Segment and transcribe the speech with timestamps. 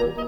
[0.00, 0.18] Welcome,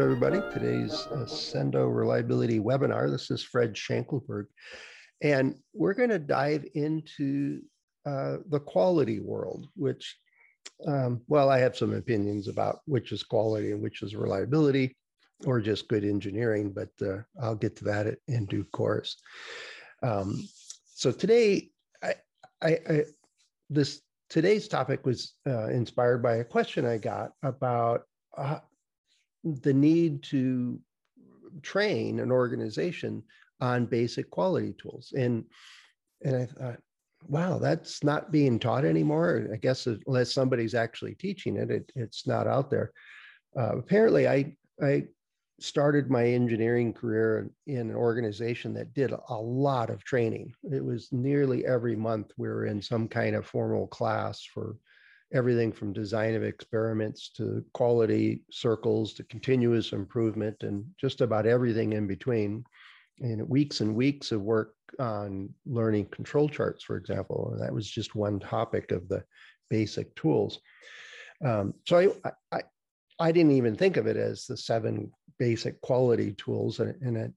[0.00, 0.40] everybody.
[0.52, 3.10] Today's Accendo Reliability webinar.
[3.10, 4.44] This is Fred Schenkelberg,
[5.22, 7.62] and we're going to dive into
[8.06, 10.16] uh, the quality world, which,
[10.86, 14.96] um, well, I have some opinions about which is quality and which is reliability
[15.46, 19.16] or just good engineering, but uh, I'll get to that in due course.
[20.04, 20.48] Um,
[20.94, 21.71] so today,
[22.62, 23.02] I, I,
[23.70, 28.02] this today's topic was uh, inspired by a question I got about
[28.36, 28.60] uh,
[29.44, 30.80] the need to
[31.62, 33.22] train an organization
[33.60, 35.44] on basic quality tools, and
[36.24, 36.78] and I thought,
[37.28, 39.48] wow, that's not being taught anymore.
[39.52, 42.92] I guess unless somebody's actually teaching it, it it's not out there.
[43.58, 45.04] Uh, apparently, I I
[45.60, 50.52] started my engineering career in an organization that did a lot of training.
[50.64, 54.76] It was nearly every month we were in some kind of formal class for
[55.32, 61.92] everything from design of experiments to quality circles to continuous improvement and just about everything
[61.92, 62.64] in between.
[63.20, 67.50] And weeks and weeks of work on learning control charts, for example.
[67.52, 69.22] And that was just one topic of the
[69.70, 70.60] basic tools.
[71.44, 72.62] Um, so I, I,
[73.22, 77.32] I didn't even think of it as the seven basic quality tools, and, it,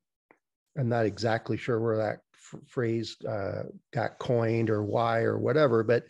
[0.77, 5.83] I'm not exactly sure where that f- phrase uh, got coined or why or whatever.
[5.83, 6.05] But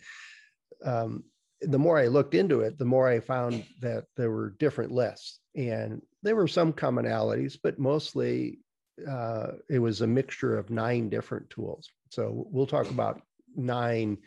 [0.82, 1.24] um,
[1.60, 5.40] the more I looked into it, the more I found that there were different lists,
[5.54, 8.60] and there were some commonalities, but mostly
[9.06, 11.90] uh, it was a mixture of nine different tools.
[12.10, 13.20] So we'll talk about
[13.54, 14.18] nine,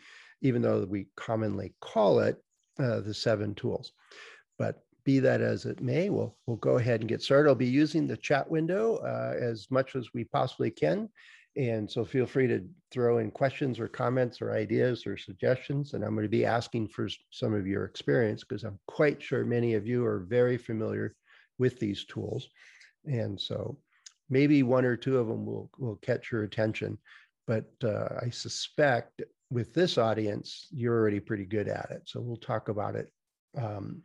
[0.42, 2.40] even though we commonly call it
[2.78, 3.92] uh, the seven tools.
[4.56, 7.48] But be that as it may, we'll, we'll go ahead and get started.
[7.48, 11.08] I'll be using the chat window uh, as much as we possibly can.
[11.56, 15.94] And so feel free to throw in questions or comments or ideas or suggestions.
[15.94, 19.44] And I'm going to be asking for some of your experience because I'm quite sure
[19.44, 21.16] many of you are very familiar
[21.58, 22.48] with these tools.
[23.04, 23.78] And so
[24.28, 26.98] maybe one or two of them will, will catch your attention.
[27.46, 32.02] But uh, I suspect with this audience, you're already pretty good at it.
[32.04, 33.12] So we'll talk about it
[33.58, 34.02] um,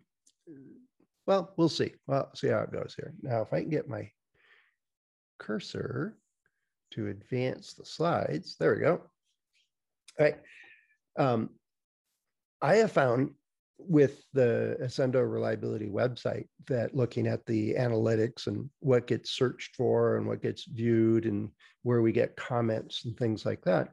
[1.27, 1.93] well, we'll see.
[2.07, 3.13] Well, see how it goes here.
[3.21, 4.09] Now, if I can get my
[5.39, 6.17] cursor
[6.91, 9.01] to advance the slides, there we go.
[10.19, 10.37] All right.
[11.17, 11.49] Um,
[12.61, 13.31] I have found
[13.77, 20.17] with the Accendo reliability website that looking at the analytics and what gets searched for
[20.17, 21.49] and what gets viewed and
[21.83, 23.89] where we get comments and things like that,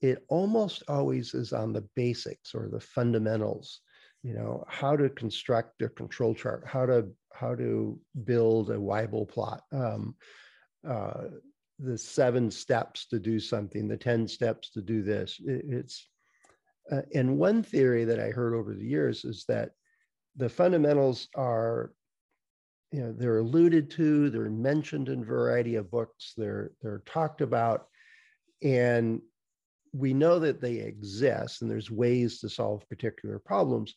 [0.00, 3.80] it almost always is on the basics or the fundamentals
[4.22, 9.28] you know how to construct a control chart how to how to build a Weibull
[9.28, 10.14] plot um,
[10.88, 11.24] uh,
[11.78, 15.40] the seven steps to do something the 10 steps to do this.
[15.44, 16.08] It, it's
[16.90, 19.72] uh, and one theory that i heard over the years is that
[20.36, 21.92] the fundamentals are
[22.92, 27.42] you know they're alluded to they're mentioned in a variety of books they're they're talked
[27.42, 27.88] about
[28.62, 29.20] and
[29.92, 33.94] we know that they exist and there's ways to solve particular problems.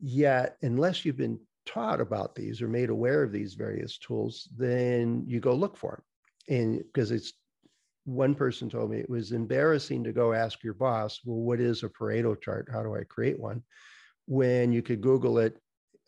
[0.00, 5.24] Yet, unless you've been taught about these or made aware of these various tools, then
[5.26, 6.02] you go look for
[6.48, 6.56] them.
[6.56, 7.32] And because it's
[8.04, 11.82] one person told me it was embarrassing to go ask your boss, well, what is
[11.82, 12.68] a Pareto chart?
[12.72, 13.62] How do I create one?
[14.26, 15.58] When you could Google it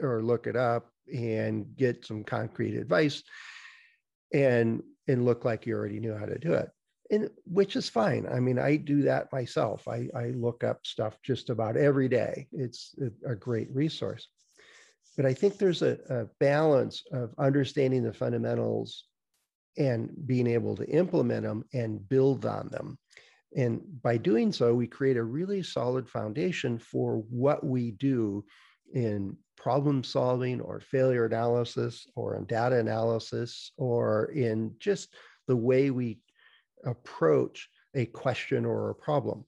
[0.00, 3.22] or look it up and get some concrete advice
[4.32, 6.70] and and look like you already knew how to do it
[7.12, 8.26] and which is fine.
[8.26, 9.86] I mean, I do that myself.
[9.86, 12.48] I, I look up stuff just about every day.
[12.52, 12.94] It's
[13.26, 14.26] a, great resource.
[15.16, 19.04] But I think there's a, a balance of understanding the fundamentals
[19.76, 22.98] and being able to implement them and build on them.
[23.54, 28.42] And by doing so, we create a really solid foundation for what we do
[28.94, 35.14] in problem solving or failure analysis or in data analysis or in just
[35.46, 36.18] the way we
[36.84, 39.44] approach a question or a problem.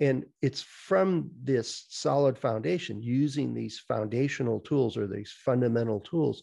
[0.00, 6.42] And it's from this solid foundation, using these foundational tools or these fundamental tools,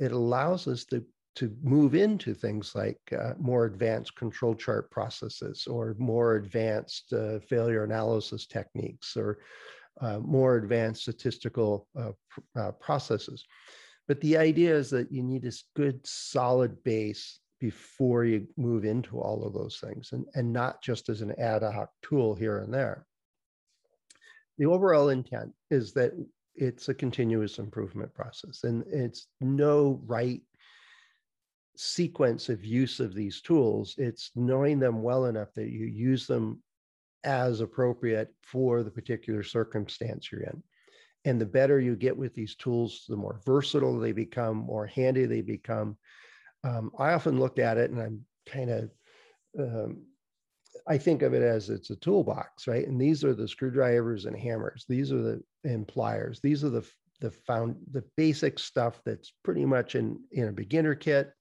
[0.00, 1.04] it allows us to,
[1.36, 7.38] to move into things like uh, more advanced control chart processes or more advanced uh,
[7.40, 9.38] failure analysis techniques or
[10.00, 13.44] uh, more advanced statistical uh, pr- uh, processes.
[14.08, 19.18] But the idea is that you need this good solid base before you move into
[19.18, 22.72] all of those things and, and not just as an ad hoc tool here and
[22.72, 23.06] there.
[24.58, 26.12] The overall intent is that
[26.54, 30.42] it's a continuous improvement process and it's no right
[31.76, 33.94] sequence of use of these tools.
[33.98, 36.62] It's knowing them well enough that you use them
[37.24, 40.62] as appropriate for the particular circumstance you're in.
[41.24, 45.26] And the better you get with these tools, the more versatile they become, more handy
[45.26, 45.96] they become.
[46.66, 48.90] Um, I often look at it and I'm kind of,
[49.58, 50.02] um,
[50.86, 52.86] I think of it as it's a toolbox, right?
[52.86, 54.84] And these are the screwdrivers and hammers.
[54.88, 56.40] These are the and pliers.
[56.42, 56.84] These are the
[57.20, 61.32] the found the basic stuff that's pretty much in in a beginner kit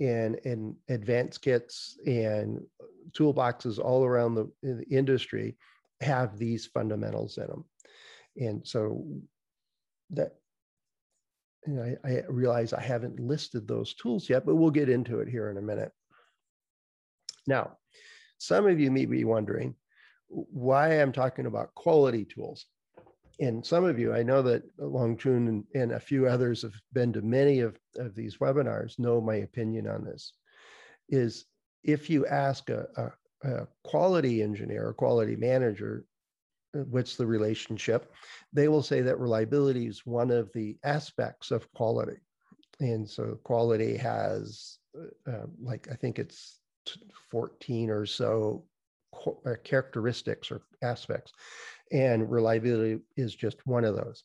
[0.00, 2.60] and in advanced kits and
[3.12, 5.56] toolboxes all around the, the industry
[6.00, 7.64] have these fundamentals in them.
[8.36, 9.04] And so
[10.10, 10.36] that
[11.66, 15.20] you know, I, I realize I haven't listed those tools yet, but we'll get into
[15.20, 15.92] it here in a minute.
[17.46, 17.76] Now,
[18.38, 19.74] some of you may be wondering
[20.28, 22.66] why I'm talking about quality tools.
[23.40, 26.74] And some of you, I know that Long Chun and, and a few others have
[26.92, 30.32] been to many of, of these webinars, know my opinion on this.
[31.08, 31.46] Is
[31.84, 32.86] if you ask a,
[33.44, 36.04] a, a quality engineer or quality manager,
[36.72, 38.12] what's the relationship,
[38.52, 42.18] they will say that reliability is one of the aspects of quality.
[42.80, 46.60] And so quality has, uh, uh like, I think it's
[47.30, 48.64] 14 or so
[49.26, 51.32] uh, characteristics or aspects,
[51.92, 54.24] and reliability is just one of those.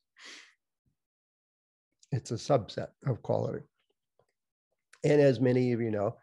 [2.11, 3.63] It's a subset of quality.
[5.03, 6.15] And as many of you know,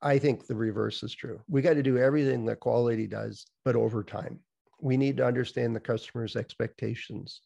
[0.00, 1.40] I think the reverse is true.
[1.48, 4.38] We got to do everything that quality does, but over time.
[4.80, 7.40] We need to understand the customer's expectations.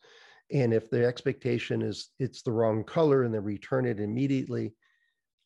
[0.53, 4.75] And if the expectation is it's the wrong color and they return it immediately,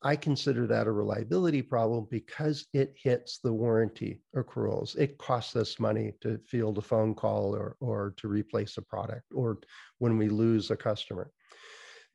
[0.03, 4.97] I consider that a reliability problem because it hits the warranty accruals.
[4.97, 9.25] It costs us money to field a phone call or, or to replace a product
[9.35, 9.59] or
[9.99, 11.31] when we lose a customer.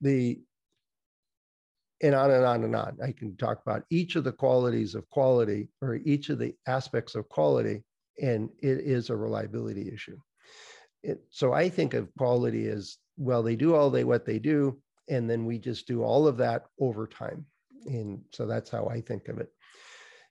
[0.01, 0.41] The
[2.03, 2.97] and on and on and on.
[3.03, 7.15] I can talk about each of the qualities of quality or each of the aspects
[7.15, 7.83] of quality,
[8.21, 10.17] and it is a reliability issue.
[11.03, 14.79] It, so I think of quality as well, they do all they what they do,
[15.09, 17.45] and then we just do all of that over time.
[17.85, 19.49] And so that's how I think of it.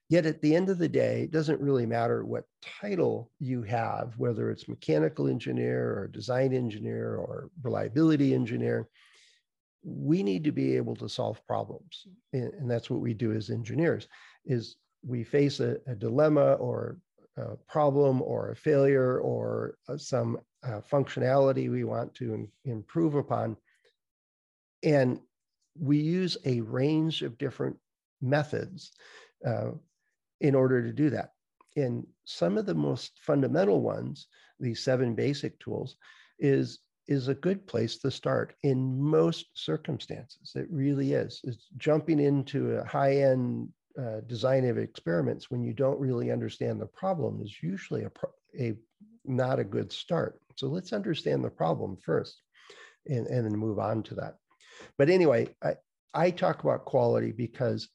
[0.08, 2.44] Yet at the end of the day, it doesn't really matter what
[2.80, 8.88] title you have, whether it's mechanical engineer or design engineer or reliability engineer.
[9.84, 12.06] We need to be able to solve problems.
[12.32, 14.08] And that's what we do as engineers
[14.44, 14.76] is
[15.06, 16.98] we face a, a dilemma or
[17.40, 23.56] a problem or a failure or uh, some uh, functionality we want to improve upon.
[24.82, 25.20] And
[25.78, 27.76] we use a range of different
[28.20, 28.92] methods
[29.46, 29.70] uh,
[30.40, 31.30] in order to do that.
[31.76, 34.26] And some of the most fundamental ones,
[34.58, 35.96] these seven basic tools,
[36.38, 40.52] is is a good place to start in most circumstances.
[40.54, 41.40] It really is.
[41.42, 43.68] It's jumping into a high-end
[44.00, 48.10] uh, design of experiments when you don't really understand the problem is usually a,
[48.58, 48.74] a
[49.24, 50.40] not a good start.
[50.56, 52.40] So let's understand the problem first
[53.06, 54.36] and, and then move on to that.
[54.96, 55.74] But anyway, I,
[56.14, 57.88] I talk about quality because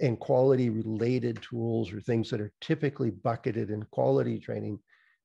[0.00, 4.78] and quality related tools or things that are typically bucketed in quality training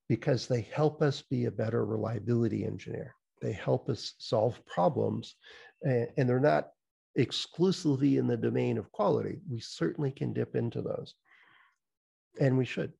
[0.09, 3.13] because they help us be a better reliability engineer.
[3.41, 5.35] They help us solve problems
[5.83, 6.69] and, and they're not
[7.15, 9.39] exclusively in the domain of quality.
[9.49, 11.15] We certainly can dip into those
[12.39, 12.91] and we should.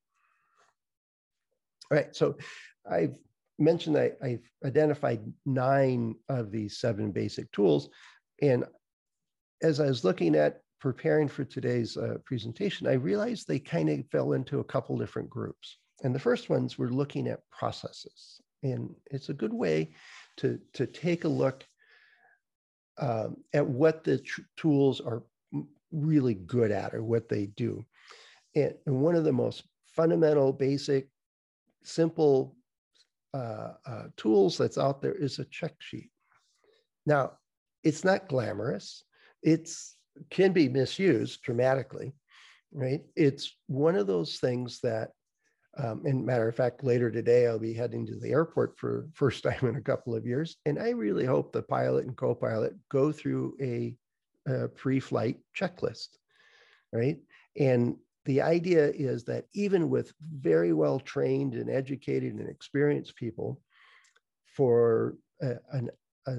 [1.92, 2.38] All right, so
[2.89, 3.18] I've
[3.60, 7.89] mentioned that I've identified nine of these seven basic tools.
[8.41, 8.65] And
[9.62, 14.08] as I was looking at preparing for today's uh, presentation, I realized they kind of
[14.12, 15.77] fell into a couple different groups.
[16.03, 18.41] And the first ones were looking at processes.
[18.63, 19.93] And it's a good way
[20.38, 21.65] to, to take a look
[22.97, 24.21] um, at what the
[24.57, 25.23] tools are
[25.91, 27.85] really good at or what they do.
[28.55, 31.07] And, and one of the most fundamental, basic,
[31.83, 32.55] simple
[33.33, 36.12] uh, uh, tools that's out there is a check sheet.
[37.05, 37.33] Now,
[37.83, 39.03] it's not glamorous.
[39.41, 39.97] It's
[40.29, 42.13] can be misused dramatically,
[42.71, 43.01] right?
[43.15, 45.09] It's one of those things that,
[45.77, 49.44] um, and matter of fact, later today I'll be heading to the airport for first
[49.44, 53.12] time in a couple of years, and I really hope the pilot and co-pilot go
[53.12, 53.96] through a,
[54.48, 56.10] a pre-flight checklist,
[56.92, 57.18] right?
[57.58, 63.60] And the idea is that even with very well trained and educated and experienced people,
[64.53, 65.89] for a, an,
[66.27, 66.38] a,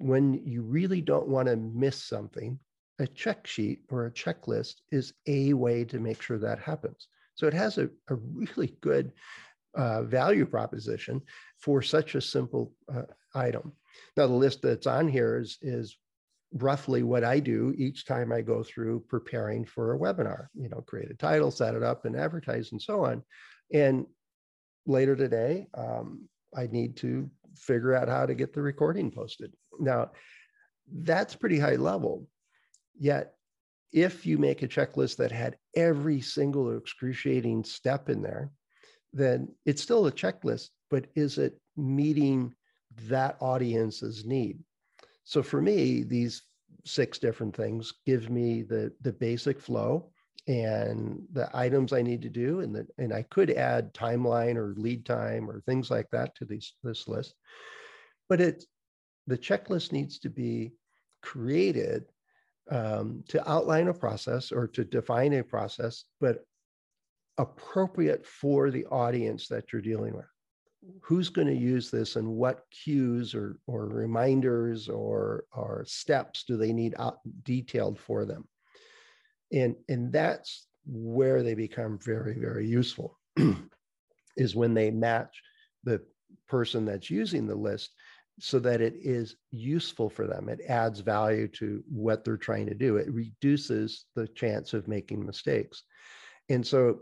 [0.00, 2.58] when you really don't want to miss something,
[2.98, 7.08] a check sheet or a checklist is a way to make sure that happens.
[7.36, 9.12] So it has a, a really good
[9.76, 11.20] uh, value proposition
[11.58, 13.02] for such a simple uh,
[13.34, 13.72] item.
[14.16, 15.96] Now, the list that's on here is, is
[16.54, 20.46] roughly what I do each time I go through preparing for a webinar.
[20.54, 23.22] You know, create a title, set it up, and advertise, and so on.
[23.72, 24.06] And
[24.86, 29.52] later today, um, I need to figure out how to get the recording posted.
[29.78, 30.12] Now,
[30.90, 32.28] that's pretty high level.
[32.98, 33.34] Yet,
[33.92, 38.50] if you make a checklist that had every single excruciating step in there,
[39.12, 42.54] then it's still a checklist, but is it meeting
[43.08, 44.58] that audience's need?
[45.24, 46.42] So for me, these
[46.84, 50.10] six different things give me the, the basic flow
[50.46, 54.74] and the items I need to do, and the, and I could add timeline or
[54.76, 57.34] lead time or things like that to these this list.
[58.28, 58.64] But it
[59.26, 60.72] the checklist needs to be
[61.20, 62.04] created
[62.70, 66.44] um, to outline a process or to define a process, but
[67.38, 70.26] appropriate for the audience that you're dealing with.
[71.02, 76.56] Who's going to use this and what cues or, or reminders or, or steps do
[76.56, 78.48] they need out detailed for them?
[79.52, 83.18] and and that's where they become very very useful
[84.36, 85.42] is when they match
[85.84, 86.00] the
[86.48, 87.90] person that's using the list
[88.38, 90.48] so that it is useful for them.
[90.48, 92.96] It adds value to what they're trying to do.
[92.96, 95.82] It reduces the chance of making mistakes.
[96.48, 97.00] And so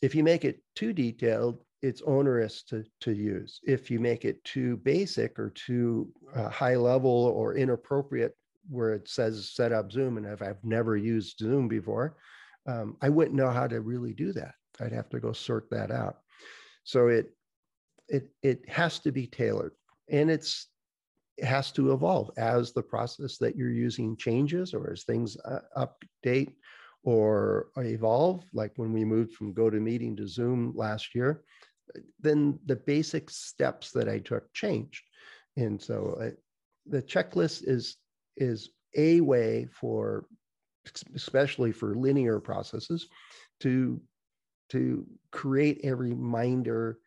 [0.00, 3.60] if you make it too detailed it's onerous to, to use.
[3.64, 8.34] If you make it too basic or too uh, high level or inappropriate
[8.68, 12.16] where it says set up Zoom, and if I've never used Zoom before,
[12.66, 14.54] um, I wouldn't know how to really do that.
[14.80, 16.18] I'd have to go sort that out.
[16.84, 17.30] So it
[18.08, 19.72] it it has to be tailored,
[20.08, 20.68] and it's
[21.36, 25.60] it has to evolve as the process that you're using changes or as things uh,
[25.76, 26.54] update
[27.04, 28.44] or evolve.
[28.54, 31.42] Like when we moved from GoToMeeting to meeting to Zoom last year,
[32.20, 35.02] then the basic steps that I took changed,
[35.56, 36.32] and so I,
[36.86, 37.96] the checklist is
[38.36, 40.26] is a way for,
[41.14, 43.08] especially for linear processes,
[43.60, 44.00] to
[44.70, 46.98] to create a reminder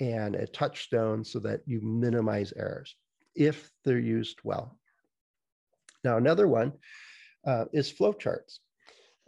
[0.00, 2.94] and a touchstone so that you minimize errors
[3.34, 4.78] if they're used well.
[6.04, 6.72] Now, another one
[7.46, 8.58] uh, is flowcharts.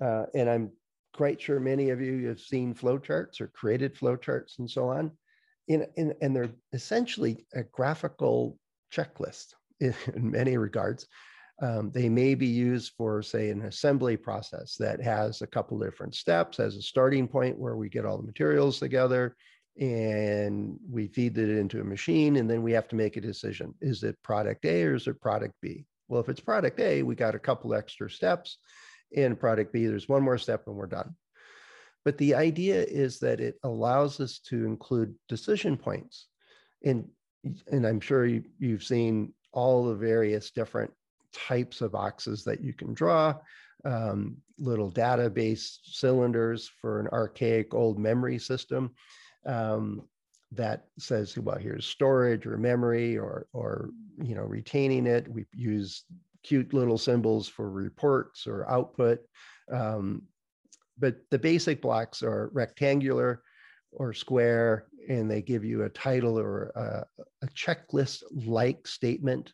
[0.03, 0.71] Uh, and I'm
[1.15, 5.11] quite sure many of you have seen flowcharts or created flowcharts and so on.
[5.69, 8.59] In, in, and they're essentially a graphical
[8.93, 11.07] checklist in, in many regards
[11.63, 16.15] um, they may be used for, say, an assembly process that has a couple different
[16.15, 19.37] steps as a starting point where we get all the materials together
[19.79, 23.75] and we feed it into a machine and then we have to make a decision.
[23.81, 25.87] Is it product A or is it product B?
[26.09, 28.59] Well, if it's product A, we got a couple extra steps.
[29.13, 31.15] In product B, there's one more step and we're done.
[32.05, 36.27] But the idea is that it allows us to include decision points.
[36.85, 37.09] And,
[37.71, 40.93] and I'm sure you, you've seen all the various different
[41.33, 43.35] types of boxes that you can draw,
[43.85, 48.91] um, little database cylinders for an archaic old memory system
[49.47, 50.03] um,
[50.53, 53.91] that says, well, here's storage or memory or, or,
[54.23, 55.29] you know, retaining it.
[55.29, 56.05] We use
[56.43, 59.21] cute little symbols for reports or output.
[59.73, 60.23] Um,
[60.99, 63.43] but the basic blocks are rectangular
[63.93, 67.05] or square, and they give you a title or a,
[67.43, 69.53] a checklist like statement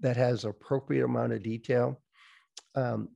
[0.00, 2.00] that has appropriate amount of detail.
[2.74, 3.08] Um,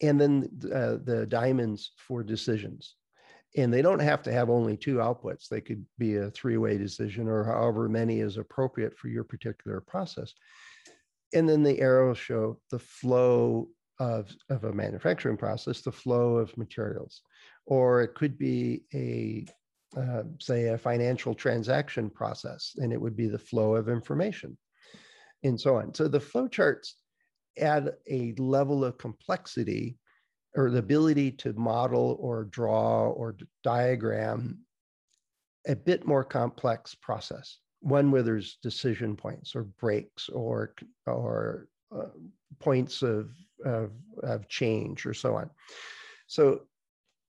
[0.00, 2.94] and then uh, the diamonds for decisions.
[3.56, 5.48] And they don't have to have only two outputs.
[5.48, 10.34] They could be a three-way decision or however many is appropriate for your particular process.
[11.34, 16.56] And then the arrows show the flow of, of a manufacturing process, the flow of
[16.56, 17.22] materials.
[17.66, 19.46] Or it could be a,
[19.98, 24.56] uh, say, a financial transaction process, and it would be the flow of information
[25.42, 25.94] and so on.
[25.94, 26.92] So the flowcharts
[27.58, 29.98] add a level of complexity
[30.56, 34.58] or the ability to model or draw or diagram
[35.66, 40.74] a bit more complex process one where there's decision points or breaks or
[41.06, 42.06] or uh,
[42.58, 43.30] points of,
[43.64, 45.50] of of change or so on
[46.26, 46.62] so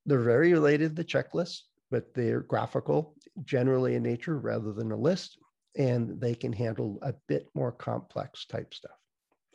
[0.05, 1.61] they're very related to the checklist
[1.91, 5.37] but they're graphical generally in nature rather than a list
[5.77, 8.97] and they can handle a bit more complex type stuff.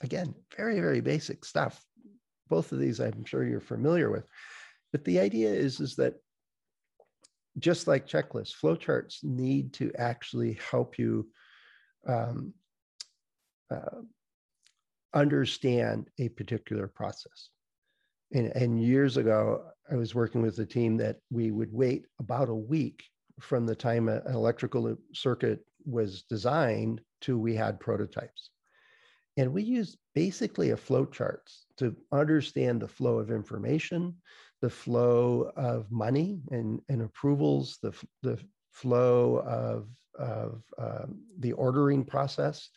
[0.03, 1.85] Again, very, very basic stuff.
[2.55, 4.27] Both of these I'm sure you're familiar with.
[4.93, 6.15] But the idea is, is that
[7.59, 11.27] just like checklists, flowcharts need to actually help you
[12.07, 12.55] um,
[13.73, 14.03] uh,
[15.15, 17.49] understand a particular process.
[18.33, 22.49] And, and years ago, I was working with a team that we would wait about
[22.49, 23.03] a week
[23.41, 28.51] from the time an electrical circuit was designed to we had prototypes.
[29.37, 34.15] And we use basically a flow charts to understand the flow of information,
[34.63, 38.39] the flow of money and, and approvals, the, the
[38.71, 39.89] flow of,
[40.19, 42.69] of um, the ordering process.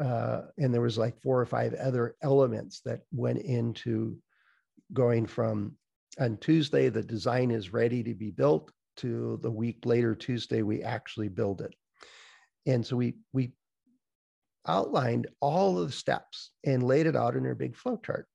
[0.00, 4.16] Uh, and there was like four or five other elements that went into
[4.92, 5.76] going from
[6.18, 10.82] on Tuesday, the design is ready to be built to the week later, Tuesday, we
[10.82, 11.74] actually build it.
[12.66, 13.52] And so we, we
[14.68, 18.26] outlined all of the steps and laid it out in our big flow chart.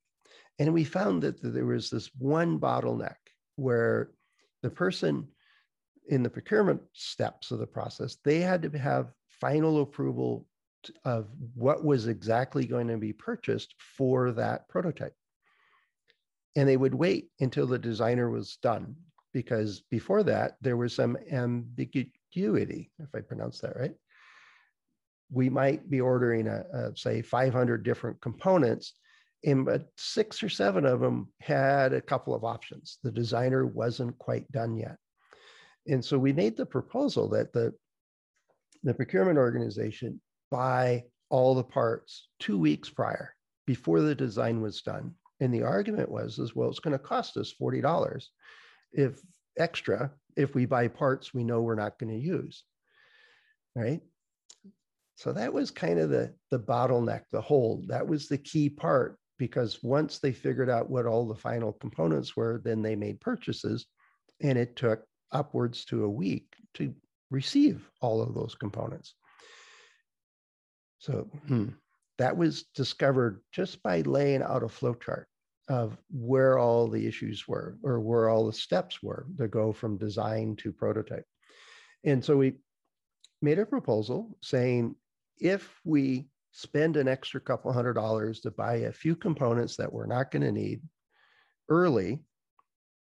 [0.59, 3.15] And we found that there was this one bottleneck
[3.55, 4.11] where
[4.61, 5.27] the person
[6.09, 10.45] in the procurement steps of the process, they had to have final approval
[11.05, 15.15] of what was exactly going to be purchased for that prototype.
[16.55, 18.95] And they would wait until the designer was done
[19.33, 23.95] because before that, there was some ambiguity, if I pronounce that right.
[25.33, 28.93] We might be ordering, a, a say, 500 different components,
[29.45, 32.99] and but six or seven of them had a couple of options.
[33.03, 34.97] The designer wasn't quite done yet.
[35.87, 37.73] And so we made the proposal that the,
[38.83, 43.33] the procurement organization buy all the parts two weeks prior
[43.65, 45.15] before the design was done.
[45.39, 48.23] And the argument was, as well, it's going to cost us $40
[48.93, 49.19] if
[49.57, 52.63] extra if we buy parts we know we're not going to use.
[53.75, 54.01] Right.
[55.15, 57.87] So that was kind of the, the bottleneck, the hold.
[57.87, 62.35] That was the key part because once they figured out what all the final components
[62.35, 63.85] were, then they made purchases
[64.41, 66.93] and it took upwards to a week to
[67.29, 69.15] receive all of those components.
[70.99, 71.69] So hmm,
[72.17, 75.25] that was discovered just by laying out a flowchart
[75.67, 79.97] of where all the issues were or where all the steps were to go from
[79.97, 81.25] design to prototype.
[82.03, 82.53] And so we
[83.41, 84.95] made a proposal saying
[85.43, 90.05] if we spend an extra couple hundred dollars to buy a few components that we're
[90.05, 90.81] not going to need
[91.69, 92.23] early,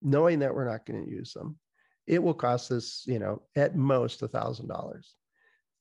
[0.02, 1.58] knowing that we're not going to use them,
[2.08, 5.14] it will cost us, you know, at most a thousand dollars.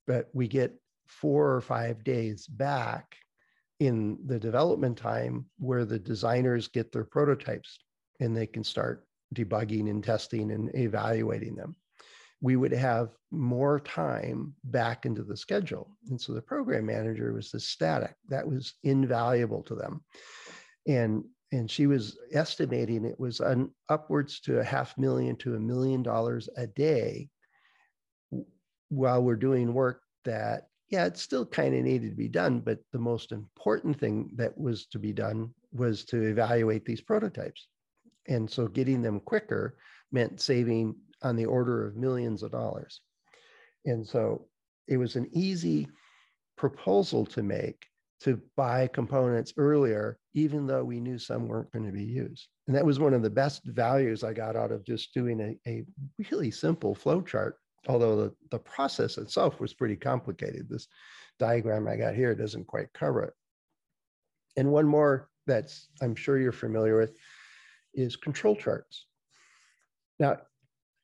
[0.07, 0.75] But we get
[1.07, 3.17] four or five days back
[3.81, 7.79] in the development time where the designers get their prototypes
[8.21, 11.75] and they can start debugging and testing and evaluating them.
[12.43, 15.97] We would have more time back into the schedule.
[16.11, 18.15] And so the program manager was the static.
[18.29, 20.03] That was invaluable to them.
[20.87, 25.61] And and she was estimating it was an upwards to a half million to a
[25.61, 27.29] million dollars a day
[28.89, 32.79] while we're doing work that yeah it still kind of needed to be done but
[32.93, 37.69] the most important thing that was to be done was to evaluate these prototypes
[38.29, 39.77] and so getting them quicker
[40.11, 43.01] meant saving on the order of millions of dollars
[43.85, 44.47] and so
[44.89, 45.89] it was an easy
[46.57, 47.87] proposal to make
[48.21, 52.47] to buy components earlier, even though we knew some weren't going to be used.
[52.69, 55.69] And that was one of the best values I got out of just doing a,
[55.69, 55.85] a
[56.31, 57.57] really simple flow chart,
[57.89, 60.69] although the, the process itself was pretty complicated.
[60.69, 60.87] This
[61.41, 63.35] diagram I got here doesn't quite cover it.
[64.57, 67.17] And one more that's I'm sure you're familiar with
[67.93, 69.07] is control charts.
[70.21, 70.39] Now,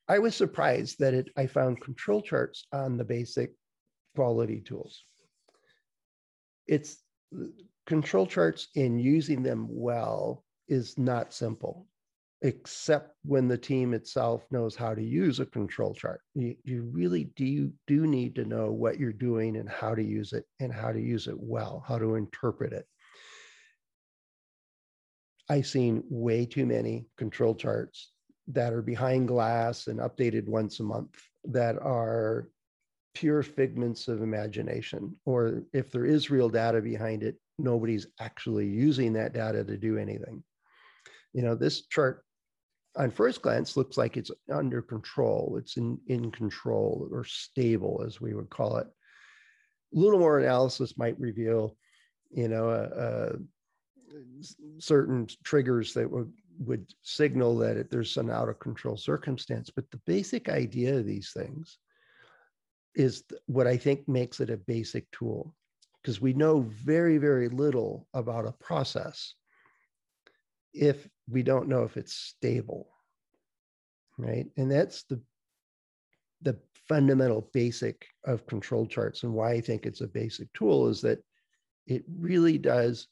[0.09, 3.53] I was surprised that it, I found control charts on the basic
[4.15, 5.03] quality tools.
[6.67, 6.97] It's
[7.85, 11.87] control charts in using them well is not simple,
[12.41, 16.21] except when the team itself knows how to use a control chart.
[16.33, 20.33] You, you really do, do need to know what you're doing and how to use
[20.33, 22.87] it and how to use it well, how to interpret it.
[25.47, 28.11] I've seen way too many control charts
[28.49, 32.49] that are behind glass and updated once a month that are
[33.13, 39.13] pure figments of imagination, or if there is real data behind it, nobody's actually using
[39.13, 40.43] that data to do anything.
[41.33, 42.23] You know, this chart
[42.95, 48.19] on first glance looks like it's under control, it's in, in control or stable, as
[48.19, 48.87] we would call it.
[49.95, 51.75] A little more analysis might reveal,
[52.31, 53.35] you know, uh, uh,
[54.79, 59.69] certain triggers that would would signal that it, there's some out of control circumstance.
[59.69, 61.77] But the basic idea of these things
[62.95, 65.55] is what I think makes it a basic tool
[66.01, 69.33] because we know very, very little about a process
[70.73, 72.89] if we don't know if it's stable.
[74.17, 74.47] Right.
[74.57, 75.21] And that's the
[76.41, 81.01] the fundamental basic of control charts and why I think it's a basic tool is
[81.01, 81.19] that
[81.85, 83.07] it really does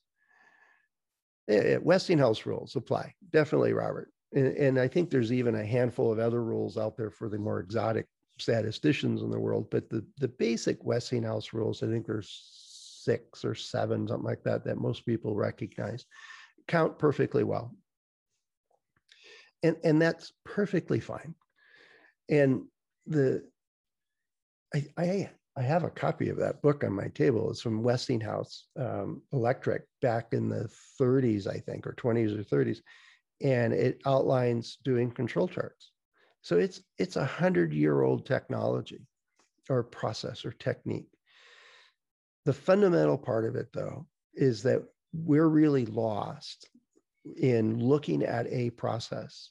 [1.49, 3.13] Uh, uh, Westinghouse rules apply.
[3.31, 4.11] Definitely, Robert.
[4.33, 7.37] And, and I think there's even a handful of other rules out there for the
[7.37, 8.05] more exotic
[8.39, 13.55] statisticians in the world, but the, the basic Westinghouse rules, I think there's six or
[13.55, 16.05] seven, something like that, that most people recognize,
[16.67, 17.73] count perfectly well.
[19.63, 21.33] And, and that's perfectly fine.
[22.29, 22.65] And
[23.07, 23.43] the
[24.75, 27.49] I, I, I have a copy of that book on my table.
[27.49, 30.69] It's from Westinghouse um, Electric back in the
[31.01, 32.79] 30s, I think, or 20s or 30s,
[33.41, 35.91] and it outlines doing control charts.
[36.41, 39.01] So it's it's a hundred year old technology,
[39.67, 41.09] or process or technique.
[42.45, 46.69] The fundamental part of it, though, is that we're really lost
[47.35, 49.49] in looking at a process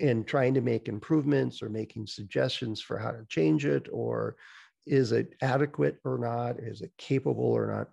[0.00, 4.36] and trying to make improvements or making suggestions for how to change it or
[4.86, 6.58] is it adequate or not?
[6.60, 7.88] Is it capable or not?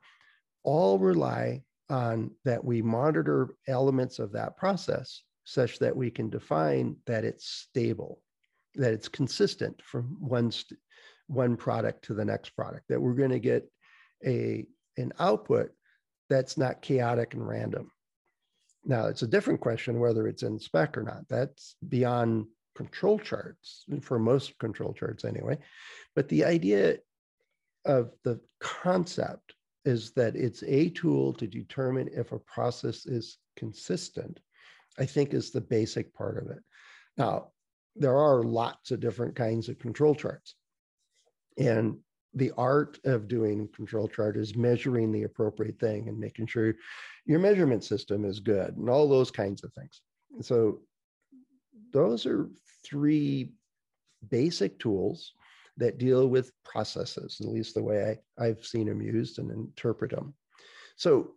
[0.64, 6.96] All rely on that we monitor elements of that process such that we can define
[7.06, 8.22] that it's stable
[8.76, 10.80] that it's consistent from one st-
[11.28, 13.70] one product to the next product that we're going to get
[14.26, 14.66] a
[14.98, 15.72] an output
[16.30, 17.90] that's not chaotic and random.
[18.86, 21.28] Now, it's a different question whether it's in spec or not.
[21.30, 25.58] That's beyond control charts, for most control charts anyway.
[26.16, 26.98] But the idea
[27.86, 29.54] of the concept
[29.86, 34.40] is that it's a tool to determine if a process is consistent,
[35.00, 36.60] I think is the basic part of it.
[37.18, 37.48] Now,
[37.96, 40.56] there are lots of different kinds of control charts.
[41.58, 41.98] And
[42.34, 46.76] the art of doing control chart is measuring the appropriate thing and making sure
[47.26, 50.02] your measurement system is good and all those kinds of things.
[50.42, 50.80] So
[51.92, 52.50] those are
[52.86, 53.52] three
[54.30, 55.34] basic tools
[55.78, 60.12] that deal with processes, at least the way I, I've seen them used and interpret
[60.12, 60.34] them.
[60.96, 61.36] So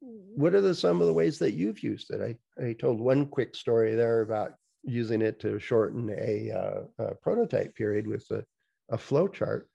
[0.00, 2.20] what are the, some of the ways that you've used it?
[2.20, 7.14] I, I told one quick story there about using it to shorten a, uh, a
[7.16, 8.44] prototype period with a,
[8.90, 9.68] a flow chart.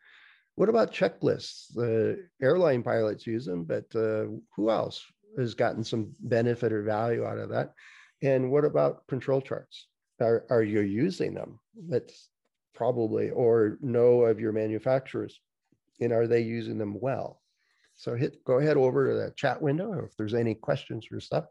[0.56, 1.74] What about checklists?
[1.74, 5.04] The airline pilots use them, but uh, who else
[5.38, 7.74] has gotten some benefit or value out of that?
[8.22, 9.88] And what about control charts?
[10.20, 11.60] Are, are you using them?
[11.90, 12.30] That's
[12.74, 15.40] probably, or know of your manufacturers,
[16.00, 17.42] and are they using them well?
[17.96, 21.46] So hit, go ahead over to the chat window if there's any questions or stuff.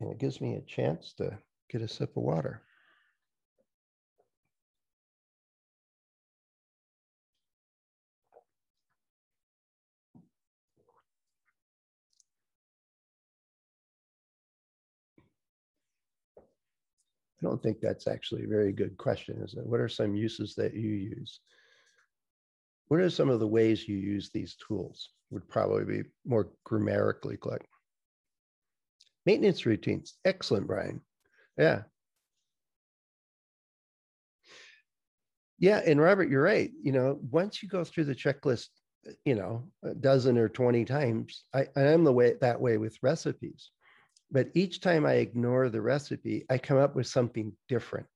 [0.00, 1.38] And it gives me a chance to
[1.70, 2.62] get a sip of water.
[17.40, 19.64] I don't think that's actually a very good question, is it?
[19.64, 21.40] What are some uses that you use?
[22.88, 25.10] What are some of the ways you use these tools?
[25.30, 27.66] Would probably be more grammatically correct.
[29.26, 30.14] Maintenance routines.
[30.24, 31.00] Excellent, Brian.
[31.58, 31.82] Yeah.
[35.58, 36.70] Yeah, and Robert, you're right.
[36.82, 38.68] You know, once you go through the checklist,
[39.24, 43.70] you know, a dozen or 20 times, I, I'm the way that way with recipes
[44.30, 48.06] but each time I ignore the recipe, I come up with something different.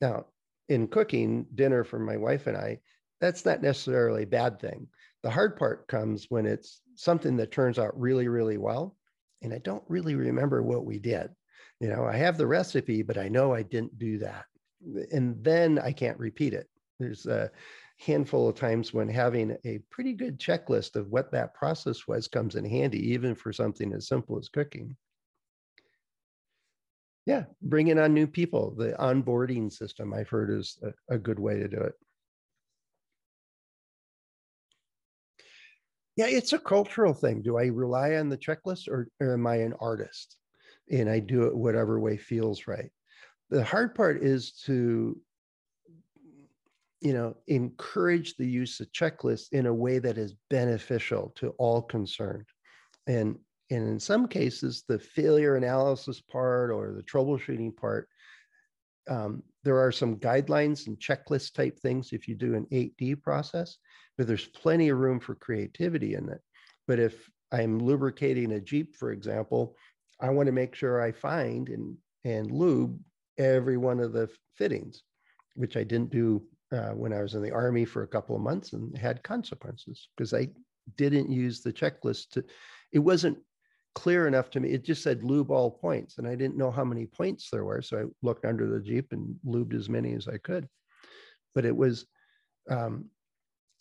[0.00, 0.26] Now,
[0.68, 2.80] in cooking dinner for my wife and I,
[3.20, 4.88] that's not necessarily a bad thing.
[5.22, 8.96] The hard part comes when it's something that turns out really, really well.
[9.42, 11.30] And I don't really remember what we did.
[11.80, 14.44] You know, I have the recipe, but I know I didn't do that.
[15.12, 16.68] And then I can't repeat it.
[16.98, 17.50] There's a
[17.98, 22.56] handful of times when having a pretty good checklist of what that process was comes
[22.56, 24.96] in handy, even for something as simple as cooking.
[27.24, 28.74] Yeah, bringing on new people.
[28.76, 31.94] The onboarding system I've heard is a, a good way to do it.
[36.16, 37.42] Yeah, it's a cultural thing.
[37.42, 40.36] Do I rely on the checklist or, or am I an artist?
[40.90, 42.90] And I do it whatever way feels right.
[43.50, 45.18] The hard part is to
[47.00, 51.82] you know encourage the use of checklists in a way that is beneficial to all
[51.82, 52.46] concerned
[53.06, 53.36] and
[53.70, 58.08] and in some cases, the failure analysis part or the troubleshooting part,
[59.08, 63.78] um, there are some guidelines and checklist type things if you do an 8D process,
[64.16, 66.40] but there's plenty of room for creativity in it.
[66.86, 69.76] But if I'm lubricating a Jeep, for example,
[70.20, 72.98] I want to make sure I find and, and lube
[73.38, 75.02] every one of the fittings,
[75.54, 78.42] which I didn't do uh, when I was in the Army for a couple of
[78.42, 80.48] months and had consequences because I
[80.96, 82.44] didn't use the checklist to,
[82.92, 83.38] it wasn't
[83.94, 84.70] clear enough to me.
[84.70, 87.82] It just said lube all points, and I didn't know how many points there were.
[87.82, 90.68] So I looked under the Jeep and lubed as many as I could.
[91.54, 92.06] But it was
[92.70, 93.06] um,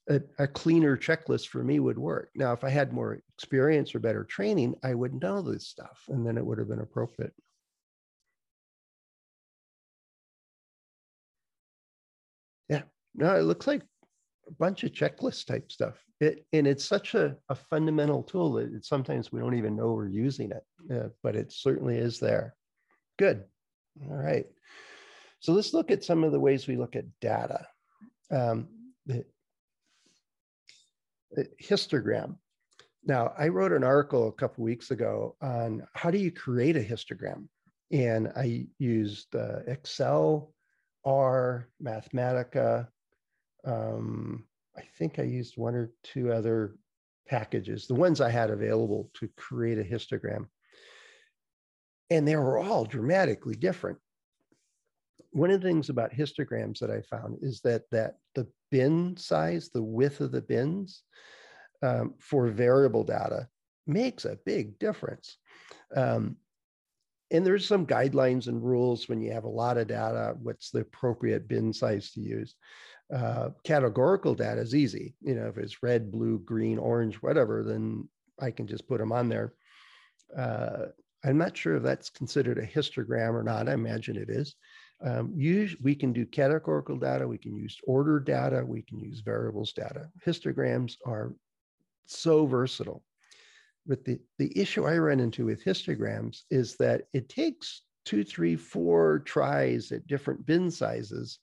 [0.10, 2.32] a, a, cleaner checklist for me would work.
[2.36, 6.26] Now, if I had more experience or better training, I would know this stuff, and
[6.26, 7.34] then it would have been appropriate.
[12.67, 12.84] Yeah,
[13.15, 13.84] no, it looks like
[14.47, 15.95] a bunch of checklist type stuff.
[16.19, 20.08] It, and it's such a, a fundamental tool that sometimes we don't even know we're
[20.08, 22.56] using it, uh, but it certainly is there.
[23.17, 23.43] Good.
[24.10, 24.45] All right.
[25.39, 27.65] So let's look at some of the ways we look at data.
[28.30, 28.67] Um,
[29.06, 29.25] the,
[31.62, 32.36] histogram.
[33.04, 36.82] Now, I wrote an article a couple weeks ago on how do you create a
[36.82, 37.47] histogram,
[37.91, 40.54] and I used uh, Excel,
[41.04, 42.88] R, Mathematica.
[43.65, 44.45] Um,
[44.78, 46.76] I think I used one or two other
[47.28, 50.47] packages, the ones I had available to create a histogram.
[52.10, 53.97] And they were all dramatically different.
[55.32, 59.69] One of the things about histograms that I found is that that the bin size,
[59.69, 61.04] the width of the bins
[61.82, 63.47] um, for variable data
[63.88, 65.38] makes a big difference.
[65.95, 66.36] Um,
[67.32, 70.82] and there's some guidelines and rules when you have a lot of data, what's the
[70.82, 72.56] appropriate bin size to use.
[73.13, 75.15] Uh, categorical data is easy.
[75.21, 78.08] You know, if it's red, blue, green, orange, whatever, then
[78.39, 79.54] I can just put them on there.
[80.36, 80.86] Uh,
[81.24, 83.67] I'm not sure if that's considered a histogram or not.
[83.67, 84.56] I imagine it is.
[85.04, 89.21] Um, use, we can do categorical data, we can use ordered data, we can use
[89.21, 90.10] variables data.
[90.26, 91.34] Histograms are
[92.06, 93.04] so versatile.
[93.88, 98.56] But the, the issue I run into with histograms is that it takes two, three,
[98.56, 101.39] four tries at different bin sizes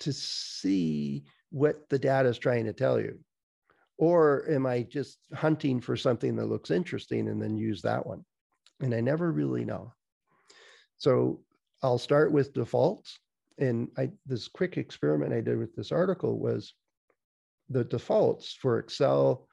[0.00, 3.18] to see what the data is trying to tell you.
[3.98, 8.24] Or am I just hunting for something that looks interesting and then use that one?
[8.80, 9.92] And I never really know.
[10.96, 11.42] So
[11.82, 13.18] I'll start with defaults.
[13.58, 16.72] And I, this quick experiment I did with this article was
[17.68, 19.46] the defaults for Excel,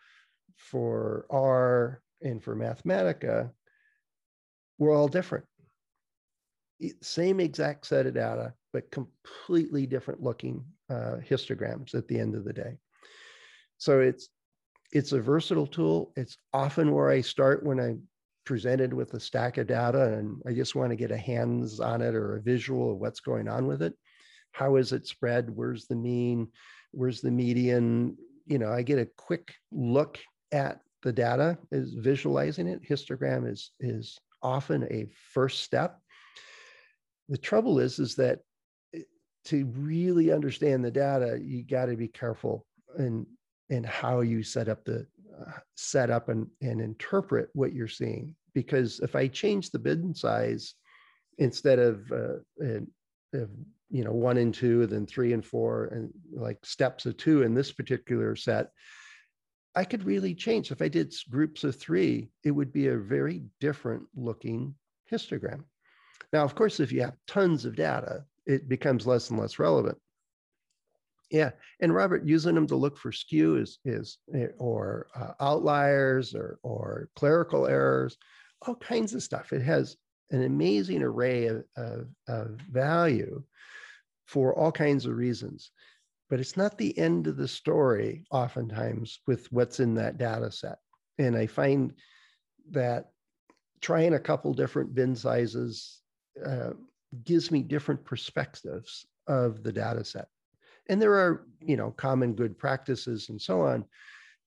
[0.56, 3.52] for R, and for Mathematica
[4.78, 5.46] were all different.
[7.02, 12.46] Same exact set of data, but completely different looking uh, histograms at the end of
[12.46, 12.78] the day.
[13.80, 14.30] So it's
[14.92, 16.13] it's a versatile tool.
[16.16, 18.04] It's often where I start when I'm
[18.46, 22.04] presented with a stack of data and I just want to get a hands on
[22.04, 23.96] it or a visual of what's going on with it.
[24.52, 25.50] How is it spread?
[25.50, 26.48] Where's the mean?
[26.92, 28.16] Where's the median?
[28.46, 30.20] You know, I get a quick look
[30.52, 32.88] at the data is visualizing it.
[32.88, 36.00] Histogram is, is often a first step.
[37.30, 38.40] The trouble is, is that
[39.48, 42.66] to really understand the data, you got to be careful
[43.00, 43.26] in,
[43.70, 45.08] in how you set up the
[45.40, 48.36] uh, set up and, and interpret what you're seeing.
[48.54, 50.74] Because if I change the bin size
[51.38, 52.38] instead of, uh,
[53.34, 53.50] of
[53.90, 57.44] you know one and two, and then three and four, and like steps of two
[57.44, 58.72] in this particular set,
[59.76, 60.72] I could really change.
[60.72, 64.76] If I did groups of three, it would be a very different looking
[65.10, 65.64] histogram.
[66.34, 69.98] Now, of course, if you have tons of data, it becomes less and less relevant.
[71.30, 76.34] Yeah, and Robert, using them to look for skew is is eh, or uh, outliers
[76.34, 78.18] or or clerical errors,
[78.62, 79.54] all kinds of stuff.
[79.54, 79.98] It has
[80.32, 83.44] an amazing array of, of, of value
[84.26, 85.72] for all kinds of reasons
[86.30, 90.80] but it's not the end of the story oftentimes with what's in that data set.
[91.18, 91.94] And I find
[92.72, 93.12] that
[93.82, 96.02] trying a couple different bin sizes
[96.46, 96.72] uh,
[97.24, 100.28] gives me different perspectives of the data set.
[100.89, 103.86] And there are, you know, common good practices and so on,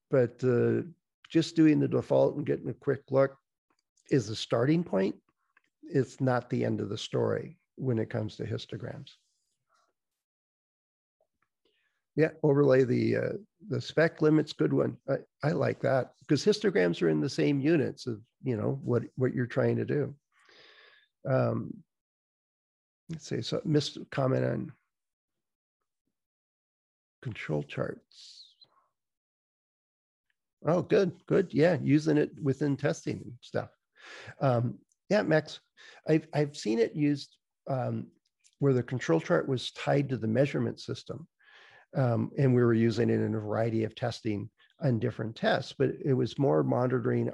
[0.09, 0.81] but uh,
[1.29, 3.35] just doing the default and getting a quick look
[4.09, 5.15] is the starting point.
[5.83, 9.11] It's not the end of the story when it comes to histograms.
[12.15, 13.33] Yeah, overlay the uh,
[13.69, 14.51] the spec limits.
[14.51, 14.97] Good one.
[15.09, 19.03] I, I like that because histograms are in the same units of you know what
[19.15, 20.13] what you're trying to do.
[21.27, 21.73] Um,
[23.11, 23.41] let's see.
[23.41, 24.71] So missed comment on
[27.21, 28.45] control charts.
[30.65, 31.53] Oh, good, good.
[31.53, 33.69] Yeah, using it within testing stuff.
[34.39, 35.59] Um, yeah, Max,
[36.07, 37.35] I've I've seen it used
[37.69, 38.07] um,
[38.59, 41.27] where the control chart was tied to the measurement system.
[41.95, 44.49] Um, and we were using it in a variety of testing
[44.81, 47.29] on different tests, but it was more monitoring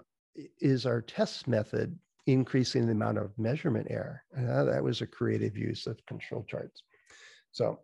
[0.59, 4.23] is our test method increasing the amount of measurement error?
[4.37, 6.83] Uh, that was a creative use of control charts.
[7.51, 7.79] So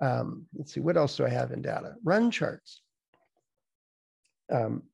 [0.00, 1.94] um, let's see, what else do I have in data?
[2.04, 2.82] Run charts.
[4.52, 4.84] Um,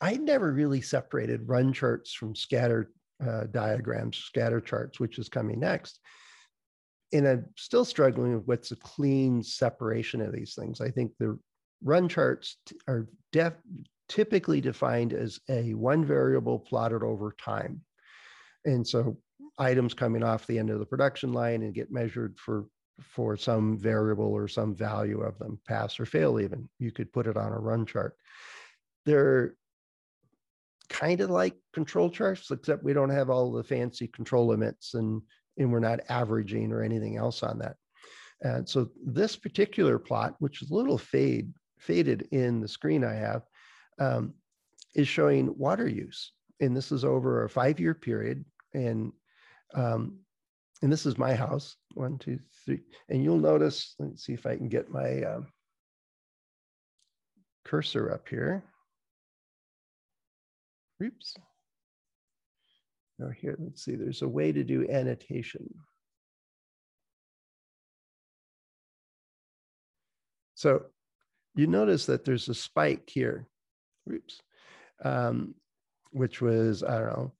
[0.00, 2.90] I never really separated run charts from scatter
[3.26, 6.00] uh, diagrams, scatter charts, which is coming next
[7.12, 10.80] and I'm still struggling with what's a clean separation of these things.
[10.80, 11.38] I think the
[11.82, 12.56] run charts
[12.88, 13.62] are def-
[14.08, 17.82] typically defined as a one variable plotted over time.
[18.66, 19.16] And so
[19.58, 22.66] items coming off the end of the production line and get measured for
[23.00, 26.66] for some variable or some value of them, pass or fail even.
[26.78, 28.16] You could put it on a run chart.
[29.04, 29.54] They're
[30.88, 35.22] kind of like control charts, except we don't have all the fancy control limits and
[35.58, 37.76] and we're not averaging or anything else on that.
[38.42, 43.14] And so this particular plot, which is a little fade, faded in the screen I
[43.14, 43.42] have,
[43.98, 44.34] um,
[44.94, 46.32] is showing water use.
[46.60, 48.44] And this is over a five year period.
[48.76, 49.12] And
[49.74, 50.20] um,
[50.82, 54.54] and this is my house one two three and you'll notice let's see if i
[54.54, 55.46] can get my um,
[57.64, 58.62] cursor up here.
[61.02, 61.34] Oops.
[63.18, 65.68] Now here let's see there's a way to do annotation.
[70.54, 70.82] So
[71.54, 73.48] you notice that there's a spike here.
[74.12, 74.40] Oops.
[75.04, 75.54] Um,
[76.12, 77.32] which was i don't know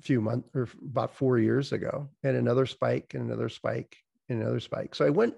[0.00, 3.96] few months or about four years ago, and another spike and another spike
[4.28, 4.94] and another spike.
[4.94, 5.34] So I went,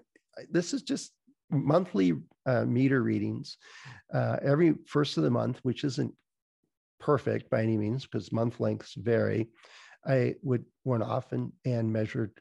[0.51, 1.12] this is just
[1.51, 2.14] monthly
[2.46, 3.59] uh, meter readings
[4.12, 6.14] uh, every first of the month, which isn't
[6.98, 9.48] perfect by any means because month lengths vary.
[10.07, 12.33] I would went off and, and measured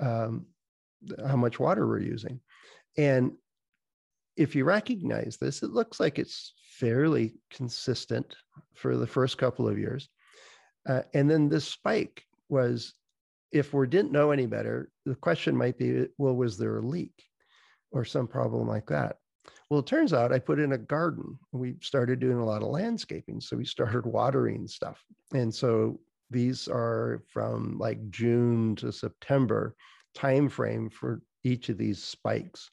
[0.00, 0.46] um,
[1.26, 2.40] how much water we're using.
[2.96, 3.32] And
[4.36, 8.36] if you recognize this, it looks like it's fairly consistent
[8.74, 10.08] for the first couple of years.
[10.86, 12.94] Uh, and then this spike was,
[13.52, 17.24] if we didn't know any better, the question might be, well, was there a leak
[17.92, 19.16] or some problem like that?
[19.70, 21.38] Well, it turns out I put in a garden.
[21.52, 23.40] We started doing a lot of landscaping.
[23.40, 25.02] So we started watering stuff.
[25.32, 25.98] And so
[26.30, 29.74] these are from like June to September
[30.14, 32.70] time frame for each of these spikes.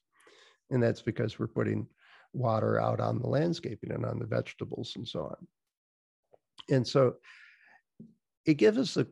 [0.69, 1.88] And that's because we're putting
[2.34, 5.47] water out on the landscaping and on the vegetables and so on.
[6.69, 7.15] And so
[8.45, 9.08] it gives us a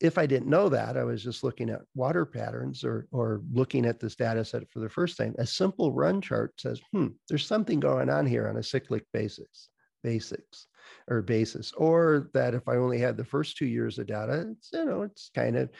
[0.00, 3.86] if I didn't know that, I was just looking at water patterns or, or looking
[3.86, 5.34] at this data set for the first time.
[5.38, 9.68] A simple run chart says, hmm, there's something going on here on a cyclic basis,
[10.02, 10.66] basics
[11.08, 11.72] or basis.
[11.72, 15.02] Or that if I only had the first two years of data, it's, you know,
[15.02, 15.70] it's kind of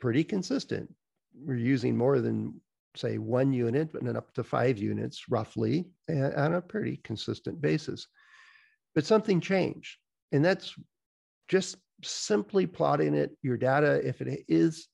[0.00, 0.92] pretty consistent.
[1.34, 2.60] We're using more than
[2.96, 8.06] say one unit, but then up to five units roughly on a pretty consistent basis.
[8.94, 9.96] But something changed.
[10.32, 10.74] And that's
[11.48, 14.88] just simply plotting it, your data, if it is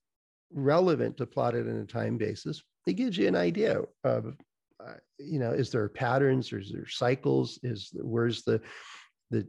[0.52, 4.34] relevant to plot it in a time basis, it gives you an idea of,
[4.84, 8.60] uh, you know, is there patterns, is there cycles, is where's the
[9.30, 9.46] the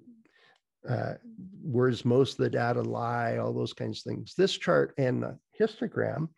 [0.87, 1.13] uh,
[1.61, 4.33] where's most of the data lie, all those kinds of things.
[4.35, 6.29] This chart and the histogram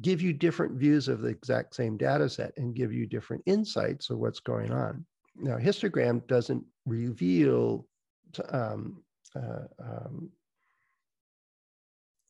[0.00, 4.10] give you different views of the exact same data set and give you different insights
[4.10, 5.04] of what's going on.
[5.36, 7.86] Now, histogram doesn't reveal
[8.50, 9.02] um,
[9.36, 10.30] uh, um,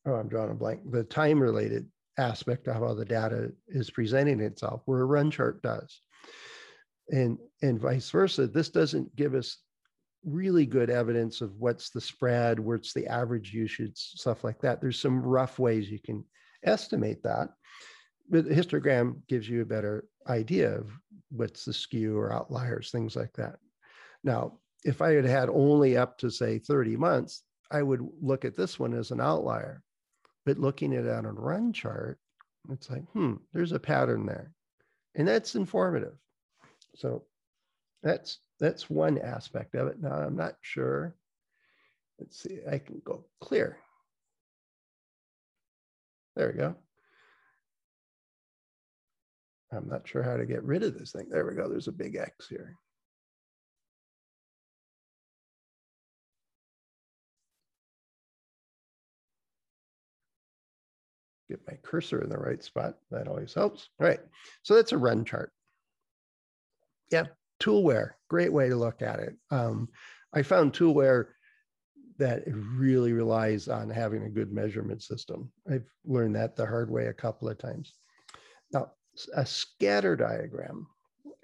[0.09, 1.87] oh, I'm drawing a blank, the time related
[2.19, 6.01] aspect of how the data is presenting itself, where a run chart does.
[7.11, 9.59] And, and vice versa, this doesn't give us
[10.25, 14.81] really good evidence of what's the spread, what's the average usage, stuff like that.
[14.81, 16.25] There's some rough ways you can
[16.65, 17.51] estimate that.
[18.29, 20.91] But the histogram gives you a better idea of
[21.31, 23.57] what's the skew or outliers, things like that.
[24.25, 28.57] Now, if I had had only up to say 30 months, I would look at
[28.57, 29.83] this one as an outlier.
[30.49, 32.19] But looking at it on a run chart,
[32.71, 34.51] it's like, hmm, there's a pattern there.
[35.15, 36.15] And that's informative.
[36.95, 37.25] So
[38.03, 40.01] that's that's one aspect of it.
[40.01, 41.15] Now I'm not sure.
[42.19, 43.77] Let's see, I can go clear.
[46.35, 46.75] There we go.
[49.71, 51.27] I'm not sure how to get rid of this thing.
[51.29, 51.69] There we go.
[51.69, 52.75] There's a big X here.
[61.49, 62.95] Get my cursor in the right spot.
[63.11, 63.89] That always helps.
[64.01, 64.21] All right.
[64.63, 65.53] So that's a run chart.
[67.11, 67.27] Yeah.
[67.61, 69.35] Toolware, great way to look at it.
[69.51, 69.89] Um,
[70.33, 71.27] I found toolware
[72.19, 75.51] that it really relies on having a good measurement system.
[75.71, 77.95] I've learned that the hard way a couple of times.
[78.73, 78.93] Now,
[79.35, 80.87] a scatter diagram,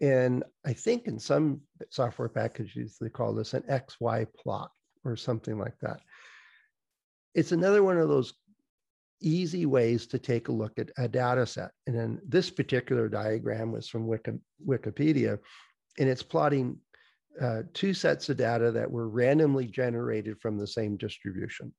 [0.00, 4.70] and I think in some software packages, they call this an XY plot
[5.04, 6.00] or something like that.
[7.34, 8.34] It's another one of those
[9.24, 11.70] easy ways to take a look at a data set.
[11.86, 14.32] And then this particular diagram was from Wiki,
[14.66, 15.38] Wikipedia,
[15.98, 16.78] and it's plotting
[17.40, 21.72] uh, two sets of data that were randomly generated from the same distribution.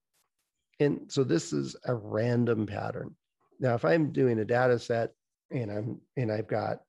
[0.79, 3.15] And so this is a random pattern.
[3.59, 5.11] Now, if I'm doing a data set
[5.51, 6.79] and I'm and I've got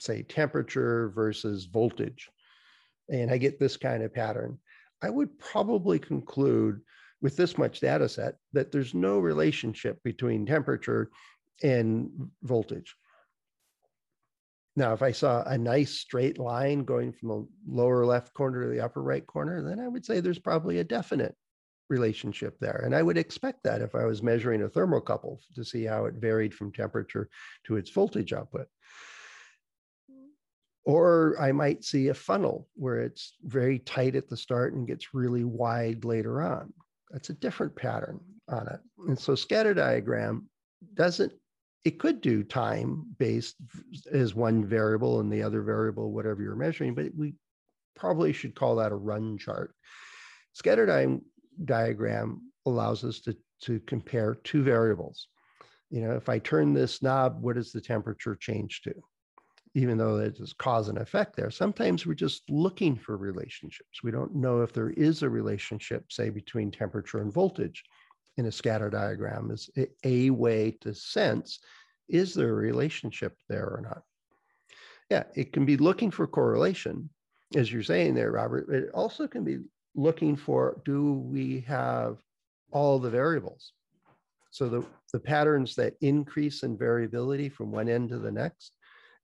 [0.00, 2.30] say temperature versus voltage,
[3.10, 4.58] and I get this kind of pattern,
[5.02, 6.80] I would probably conclude
[7.24, 11.10] with this much data set that there's no relationship between temperature
[11.62, 12.10] and
[12.42, 12.94] voltage.
[14.76, 18.68] Now, if I saw a nice straight line going from the lower left corner to
[18.68, 21.34] the upper right corner, then I would say there's probably a definite
[21.88, 22.82] relationship there.
[22.84, 26.16] And I would expect that if I was measuring a thermocouple to see how it
[26.16, 27.30] varied from temperature
[27.66, 28.66] to its voltage output.
[30.84, 35.14] or I might see a funnel where it's very tight at the start and gets
[35.14, 36.74] really wide later on.
[37.10, 38.80] That's a different pattern on it.
[39.06, 40.48] And so scatter diagram
[40.94, 41.32] doesn't,
[41.84, 43.56] it could do time based
[44.10, 47.34] as one variable and the other variable, whatever you're measuring, but we
[47.94, 49.74] probably should call that a run chart.
[50.52, 51.20] Scatter di-
[51.64, 55.28] diagram allows us to, to compare two variables.
[55.90, 58.94] You know, if I turn this knob, what does the temperature change to?
[59.74, 64.02] Even though there's cause and effect there, sometimes we're just looking for relationships.
[64.02, 67.84] We don't know if there is a relationship, say, between temperature and voltage
[68.36, 69.70] in a scatter diagram is
[70.04, 71.60] a way to sense,
[72.08, 74.02] is there a relationship there or not?
[75.10, 77.10] Yeah, it can be looking for correlation,
[77.54, 78.68] as you're saying there, Robert.
[78.70, 79.58] It also can be
[79.94, 82.18] looking for, do we have
[82.72, 83.72] all the variables?
[84.50, 88.76] So the, the patterns that increase in variability from one end to the next,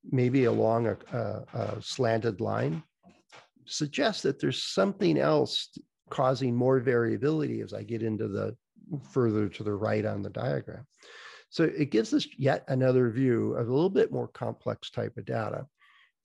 [0.05, 2.82] maybe along a, a, a slanted line,
[3.66, 5.68] suggests that there's something else
[6.09, 8.57] causing more variability as I get into the
[9.12, 10.86] further to the right on the diagram.
[11.51, 15.24] So it gives us yet another view of a little bit more complex type of
[15.24, 15.66] data.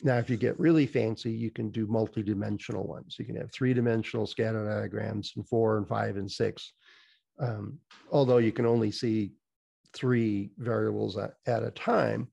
[0.02, 3.16] Now, if you get really fancy, you can do multi-dimensional ones.
[3.18, 6.74] You can have three-dimensional scatter diagrams and four and five and six.
[7.40, 7.80] Um,
[8.12, 9.34] although you can only see
[9.94, 12.28] three variables at, at a time.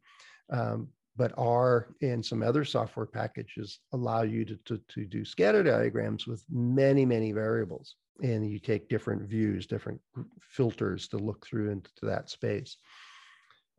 [0.51, 5.63] Um, but R and some other software packages allow you to, to, to do scatter
[5.63, 7.97] diagrams with many, many variables.
[8.23, 10.01] And you take different views, different
[10.41, 12.77] filters to look through into that space.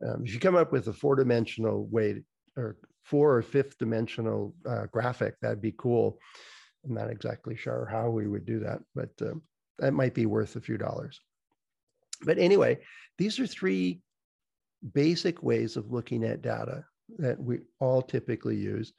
[0.04, 2.22] Um, if you come up with a four dimensional way
[2.56, 6.18] or four or fifth dimensional uh, graphic, that'd be cool.
[6.84, 9.34] I'm not exactly sure how we would do that, but uh,
[9.78, 11.20] that might be worth a few dollars.
[12.22, 12.78] But anyway,
[13.18, 14.00] these are three
[14.92, 16.84] basic ways of looking at data
[17.18, 18.92] that we all typically use.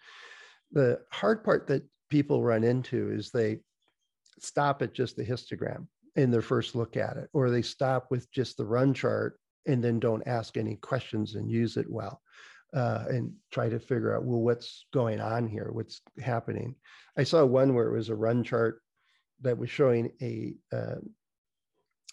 [0.72, 3.60] The hard part that people run into is they
[4.40, 8.32] stop at just the histogram in their first look at it, or they stop with
[8.32, 12.22] just the run chart and then don't ask any questions and use it well.
[12.74, 16.76] Uh, and try to figure out well what's going on here what's happening
[17.16, 18.82] i saw one where it was a run chart
[19.40, 20.96] that was showing a uh,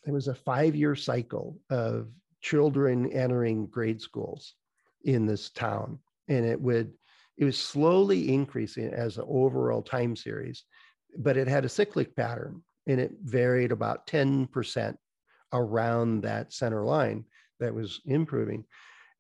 [0.07, 2.09] it was a five year cycle of
[2.43, 4.55] children entering grade schools
[5.05, 5.99] in this town.
[6.29, 6.93] And it would,
[7.37, 10.65] it was slowly increasing as an overall time series,
[11.19, 14.97] but it had a cyclic pattern and it varied about 10%
[15.53, 17.25] around that center line
[17.61, 18.65] that was improving.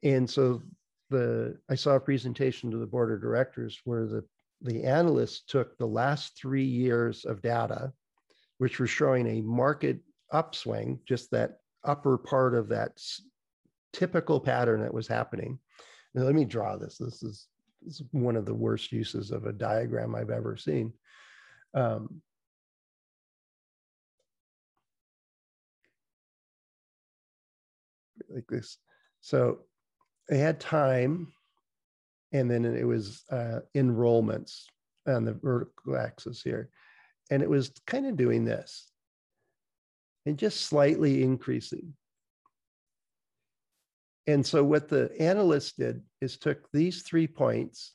[0.03, 0.63] And so
[1.11, 4.25] the I saw a presentation to the board of directors where the
[4.63, 7.93] the analysts took the last three years of data,
[8.59, 10.01] which were showing a market
[10.33, 12.93] upswing, just that upper part of that
[13.93, 15.59] typical pattern that was happening,
[16.15, 16.99] now, let me draw this.
[16.99, 17.47] This is,
[17.81, 20.93] this is one of the worst uses of a diagram I've ever seen.
[21.75, 22.21] Um,
[28.29, 28.79] like this.
[29.21, 29.61] So
[30.29, 31.33] they had time,
[32.33, 34.65] and then it was uh, enrollments
[35.07, 36.71] on the vertical axis here.
[37.31, 38.91] And it was kind of doing this
[40.27, 41.95] and just slightly increasing.
[44.27, 47.95] And so what the analysts did is took these three points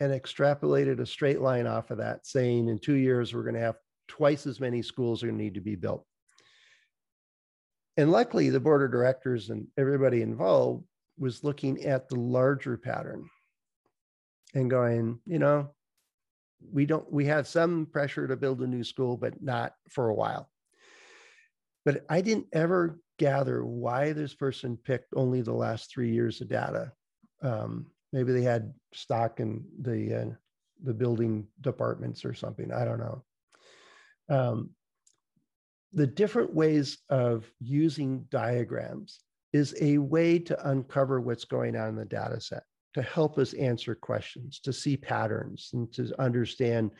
[0.00, 3.60] and extrapolated a straight line off of that, saying in two years, we're going to
[3.60, 6.04] have twice as many schools are going to need to be built.
[7.96, 10.84] And luckily, the board of directors and everybody involved
[11.18, 13.28] was looking at the larger pattern
[14.54, 15.70] and going, you know,
[16.72, 20.14] we don't, we have some pressure to build a new school, but not for a
[20.14, 20.48] while.
[21.84, 26.48] But I didn't ever gather why this person picked only the last three years of
[26.48, 26.92] data.
[27.42, 30.34] Um, maybe they had stock in the uh,
[30.84, 32.72] the building departments or something.
[32.72, 33.24] I don't know.
[34.30, 34.70] Um,
[35.92, 39.20] the different ways of using diagrams
[39.52, 42.62] is a way to uncover what's going on in the data set,
[42.94, 46.90] to help us answer questions, to see patterns, and to understand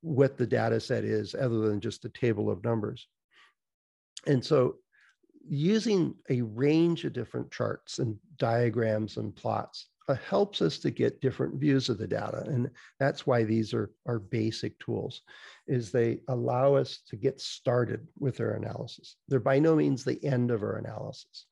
[0.00, 3.06] what the data set is other than just a table of numbers.
[4.26, 4.76] And so
[5.48, 11.20] using a range of different charts and diagrams and plots uh, helps us to get
[11.20, 12.42] different views of the data.
[12.46, 15.22] And that's why these are, are basic tools,
[15.66, 19.16] is they allow us to get started with our analysis.
[19.28, 21.46] They're by no means the end of our analysis.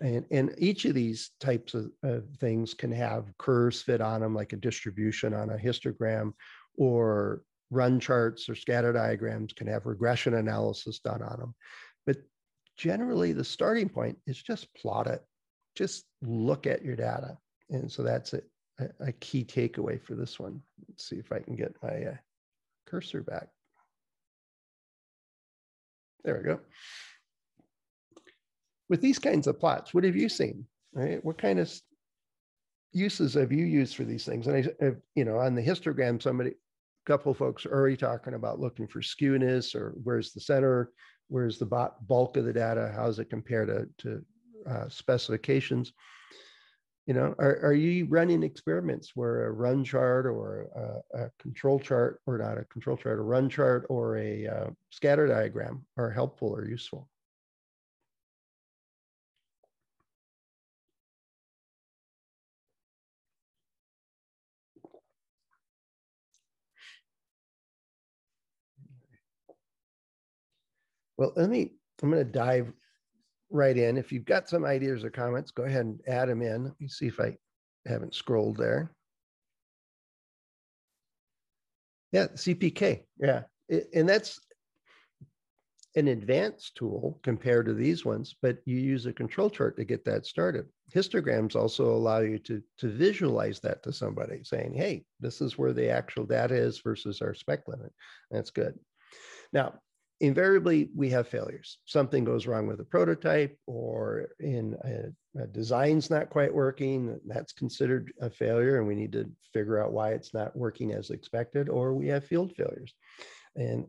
[0.00, 4.34] And, and each of these types of, of things can have curves fit on them,
[4.34, 6.32] like a distribution on a histogram,
[6.76, 11.54] or run charts or scatter diagrams can have regression analysis done on them.
[12.06, 12.16] But
[12.76, 15.22] generally the starting point is just plot it,
[15.74, 17.36] just look at your data.
[17.70, 18.40] And so that's a,
[19.00, 20.60] a key takeaway for this one.
[20.88, 22.16] Let's see if I can get my uh,
[22.86, 23.48] cursor back.
[26.24, 26.60] There we go.
[28.88, 30.66] With these kinds of plots, what have you seen?
[30.92, 31.24] Right?
[31.24, 31.72] What kind of
[32.92, 34.46] uses have you used for these things?
[34.46, 38.60] And I, you know, on the histogram, somebody, a couple folks are already talking about
[38.60, 40.92] looking for skewness or where's the center,
[41.32, 44.24] where's the bulk of the data, how does it compare to, to
[44.68, 45.92] uh, specifications?
[47.06, 51.80] You know, are, are you running experiments where a run chart or a, a control
[51.80, 56.10] chart, or not a control chart, a run chart or a uh, scatter diagram are
[56.10, 57.08] helpful or useful?
[71.16, 72.72] Well, let me, I'm going to dive
[73.50, 73.96] right in.
[73.96, 76.64] If you've got some ideas or comments, go ahead and add them in.
[76.64, 77.36] Let me see if I
[77.86, 78.92] haven't scrolled there.
[82.12, 83.04] Yeah, CPK.
[83.18, 83.42] Yeah.
[83.94, 84.38] and that's
[85.94, 90.04] an advanced tool compared to these ones, but you use a control chart to get
[90.04, 90.66] that started.
[90.94, 95.72] Histograms also allow you to, to visualize that to somebody saying, hey, this is where
[95.72, 97.92] the actual data is versus our spec limit.
[98.30, 98.78] That's good.
[99.52, 99.74] Now,
[100.22, 101.78] invariably we have failures.
[101.84, 107.18] Something goes wrong with a prototype or in a, a, design's not quite working.
[107.26, 111.10] That's considered a failure and we need to figure out why it's not working as
[111.10, 112.94] expected or we have field failures.
[113.56, 113.84] And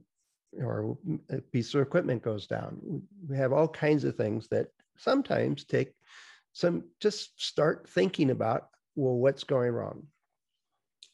[0.59, 0.97] or
[1.29, 3.01] a piece of equipment goes down.
[3.27, 4.67] We have all kinds of things that
[4.97, 5.93] sometimes take
[6.51, 10.03] some just start thinking about well what's going wrong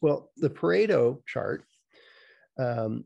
[0.02, 1.64] well the pareto chart
[2.58, 3.06] um,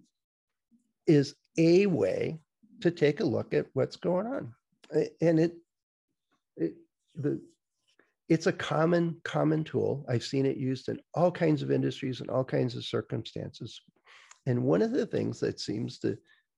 [1.06, 2.40] is a way
[2.82, 4.54] to take a look at what's going on.
[5.22, 5.54] And it,
[6.58, 6.76] it
[7.16, 7.42] the
[8.30, 10.06] it's a common common tool.
[10.10, 13.82] I've seen it used in all kinds of industries and all kinds of circumstances.
[14.46, 16.18] And one of the things that seems to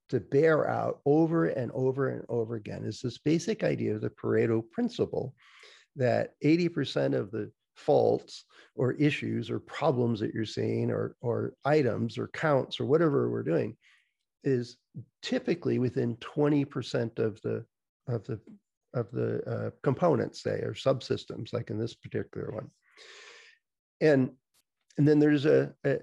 [0.09, 4.09] to bear out over and over and over again is this basic idea of the
[4.09, 5.33] Pareto principle
[5.95, 12.17] that 80% of the faults or issues or problems that you're seeing or, or items
[12.17, 13.75] or counts or whatever we're doing
[14.45, 14.77] is
[15.21, 17.65] typically within 20% of the
[18.07, 18.39] of the
[18.93, 22.69] of the uh, components, say, or subsystems, like in this particular one.
[23.99, 24.31] And
[24.97, 25.99] and then there's a, a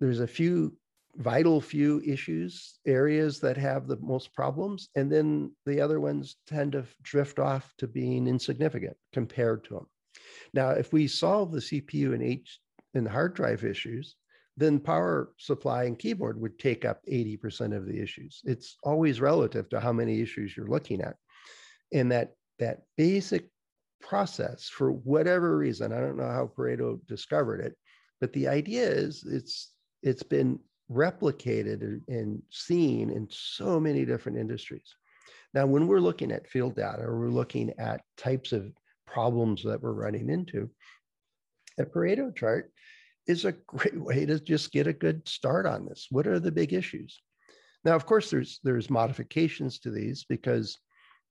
[0.00, 0.76] there's a few
[1.16, 6.72] vital few issues areas that have the most problems and then the other ones tend
[6.72, 9.86] to drift off to being insignificant compared to them
[10.54, 12.58] now if we solve the cpu and h
[12.94, 14.16] and hard drive issues
[14.56, 18.40] then power supply and keyboard would take up 80% of the issues.
[18.44, 21.16] It's always relative to how many issues you're looking at.
[21.92, 23.48] And that that basic
[24.00, 27.76] process for whatever reason, I don't know how Pareto discovered it,
[28.20, 30.58] but the idea is it's it's been
[30.90, 34.94] replicated and seen in so many different industries.
[35.54, 38.72] Now, when we're looking at field data or we're looking at types of
[39.06, 40.68] problems that we're running into,
[41.78, 42.72] a Pareto chart
[43.26, 46.06] is a great way to just get a good start on this.
[46.10, 47.20] What are the big issues?
[47.84, 50.78] Now, of course, there's there's modifications to these because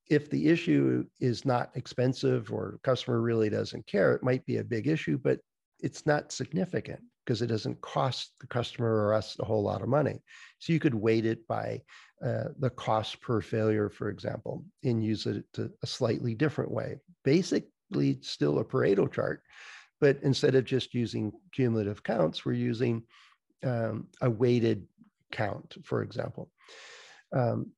[0.09, 4.63] if the issue is not expensive or customer really doesn't care, it might be a
[4.63, 5.39] big issue, but
[5.79, 9.87] it's not significant because it doesn't cost the customer or us a whole lot of
[9.87, 10.19] money.
[10.59, 11.81] So you could weight it by
[12.23, 16.97] uh, the cost per failure, for example, and use it to a slightly different way.
[17.23, 19.41] Basically, still a Pareto chart,
[20.03, 23.03] but instead of just using cumulative counts, we're using
[23.63, 24.85] um, a weighted
[25.31, 26.51] count, for example.
[27.33, 27.71] Um,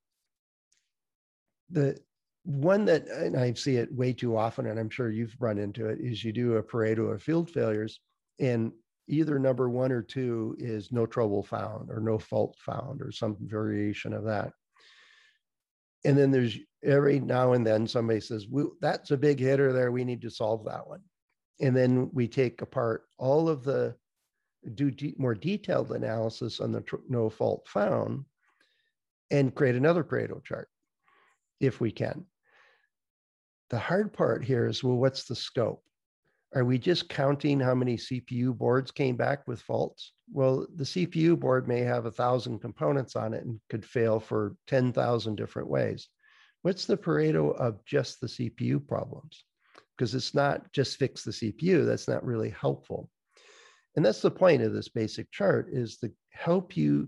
[1.69, 1.99] the
[2.43, 5.88] one that, and I see it way too often, and I'm sure you've run into
[5.88, 7.99] it, is you do a Pareto of field failures,
[8.39, 8.71] and
[9.07, 13.38] either number one or two is no trouble found or no fault found or some
[13.39, 14.51] variation of that.
[16.05, 18.47] And then there's every now and then somebody says,
[18.82, 19.91] that's a big hitter there.
[19.91, 21.01] We need to solve that one
[21.60, 23.95] and then we take apart all of the
[24.74, 28.26] do de- more detailed analysis on the tr- no fault found
[29.32, 30.70] and create another Pareto chart
[31.60, 32.26] if we can.
[33.70, 35.84] The hard part here is well, what's the scope?
[36.53, 40.14] Are we just counting how many CPU boards came back with faults?
[40.32, 44.56] Well, the CPU board may have a thousand components on it and could fail for
[44.68, 46.08] 10,000 different ways.
[46.62, 49.43] What's the Pareto of just the CPU problems?
[49.98, 51.86] Because it's not just fix the CPU.
[51.86, 53.10] That's not really helpful.
[53.96, 57.08] And that's the point of this basic chart is to help you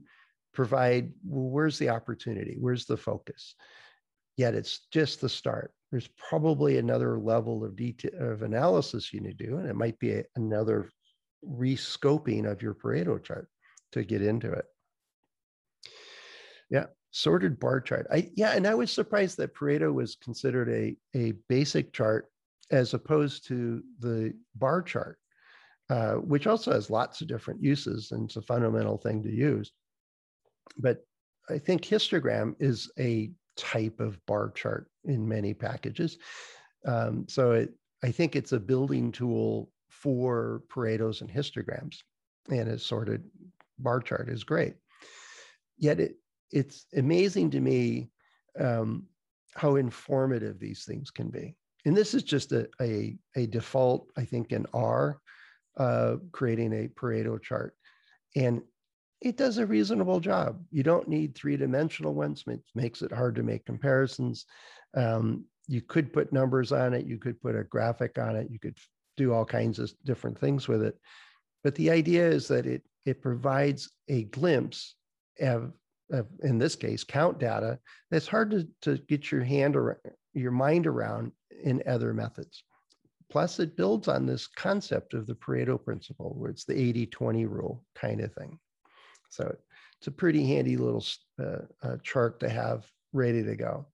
[0.53, 2.57] provide, well, where's the opportunity?
[2.59, 3.55] Where's the focus?
[4.37, 5.73] Yet it's just the start.
[5.91, 9.97] there's probably another level of detail of analysis you need to do, and it might
[9.99, 10.89] be a, another
[11.45, 13.49] rescoping of your Pareto chart
[13.93, 14.65] to get into it.
[16.69, 18.07] Yeah, sorted bar chart.
[18.11, 22.27] I yeah, and I was surprised that Pareto was considered a a basic chart
[22.71, 25.17] as opposed to the bar chart,
[25.89, 29.71] uh, which also has lots of different uses and it's a fundamental thing to use.
[30.77, 31.05] But
[31.49, 36.17] I think histogram is a type of bar chart in many packages.
[36.85, 41.97] Um, so it, I think it's a building tool for Paretos and histograms,
[42.49, 43.23] and a sorted
[43.79, 44.75] bar chart is great.
[45.77, 46.17] Yet it,
[46.51, 48.09] it's amazing to me
[48.59, 49.07] um,
[49.55, 51.55] how informative these things can be.
[51.87, 55.21] And this is just a, a, a default, I think, in R,
[55.77, 57.75] uh, creating a Pareto chart.
[58.35, 58.61] And
[59.21, 60.61] it does a reasonable job.
[60.69, 64.45] You don't need three dimensional ones, it makes it hard to make comparisons.
[64.97, 68.59] Um, you could put numbers on it, you could put a graphic on it, you
[68.59, 68.77] could
[69.15, 70.99] do all kinds of different things with it.
[71.63, 74.95] But the idea is that it, it provides a glimpse
[75.39, 75.71] of,
[76.11, 77.79] of, in this case, count data
[78.11, 80.01] that's hard to, to get your hand or
[80.37, 81.31] your mind around
[81.63, 82.63] in other methods.
[83.29, 87.45] Plus, it builds on this concept of the Pareto principle, where it's the 80 20
[87.45, 88.57] rule kind of thing.
[89.29, 89.53] So
[89.99, 91.03] it's a pretty handy little
[91.41, 93.87] uh, uh, chart to have ready to go.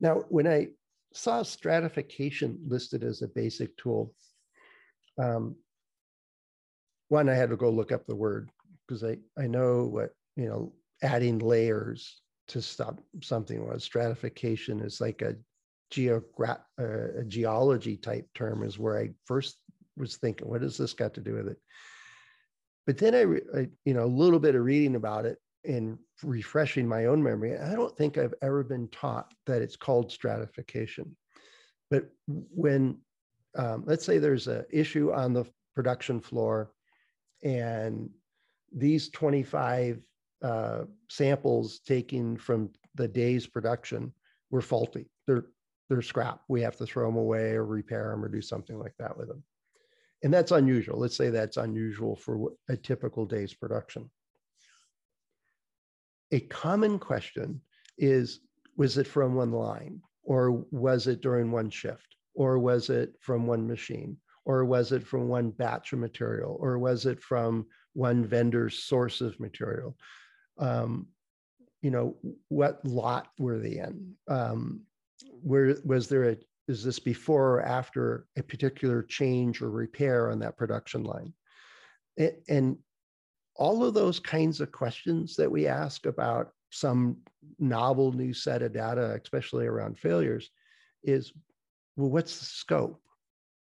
[0.00, 0.68] Now, when I
[1.14, 4.14] saw stratification listed as a basic tool,
[5.18, 5.56] um,
[7.08, 8.50] one, I had to go look up the word
[8.86, 10.72] because I, I know what, you know,
[11.02, 13.84] adding layers to stop something was.
[13.84, 15.36] Stratification is like a,
[15.92, 19.58] geogra- uh, a geology type term is where I first
[19.96, 21.58] was thinking, what does this got to do with it?
[22.86, 26.88] But then I, I, you know, a little bit of reading about it and refreshing
[26.88, 31.16] my own memory, I don't think I've ever been taught that it's called stratification.
[31.90, 32.98] But when,
[33.56, 36.72] um, let's say there's an issue on the production floor
[37.44, 38.08] and
[38.74, 40.00] these 25
[40.42, 44.12] uh, samples taken from the day's production
[44.50, 45.10] were faulty.
[45.26, 45.46] They're,
[45.88, 46.40] they're scrap.
[46.48, 49.28] We have to throw them away or repair them or do something like that with
[49.28, 49.42] them
[50.22, 50.98] and that's unusual.
[50.98, 54.10] Let's say that's unusual for a typical day's production.
[56.30, 57.60] A common question
[57.98, 58.40] is,
[58.76, 63.46] was it from one line or was it during one shift or was it from
[63.46, 68.24] one machine or was it from one batch of material or was it from one
[68.24, 69.96] vendor's source of material?
[70.58, 71.08] Um,
[71.80, 72.16] you know,
[72.48, 74.14] what lot were they in?
[74.28, 74.82] Um,
[75.42, 76.36] where was there a
[76.68, 81.32] is this before or after a particular change or repair on that production line?
[82.48, 82.78] And
[83.56, 87.16] all of those kinds of questions that we ask about some
[87.58, 90.50] novel new set of data, especially around failures,
[91.02, 91.32] is
[91.96, 93.00] well, what's the scope?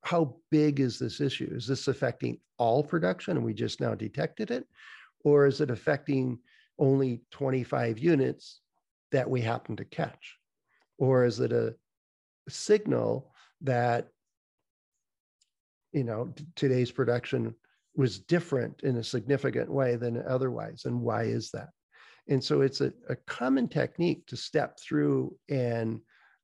[0.03, 1.51] How big is this issue?
[1.55, 4.67] Is this affecting all production and we just now detected it?
[5.25, 6.39] Or is it affecting
[6.81, 8.61] only 25 units
[9.13, 10.37] that we happen to catch?
[10.99, 11.77] Or is it a
[12.49, 14.09] signal that
[15.93, 17.55] you know today's production
[17.95, 21.69] was different in a significant way than otherwise and why is that
[22.29, 26.01] and so it's a, a common technique to step through and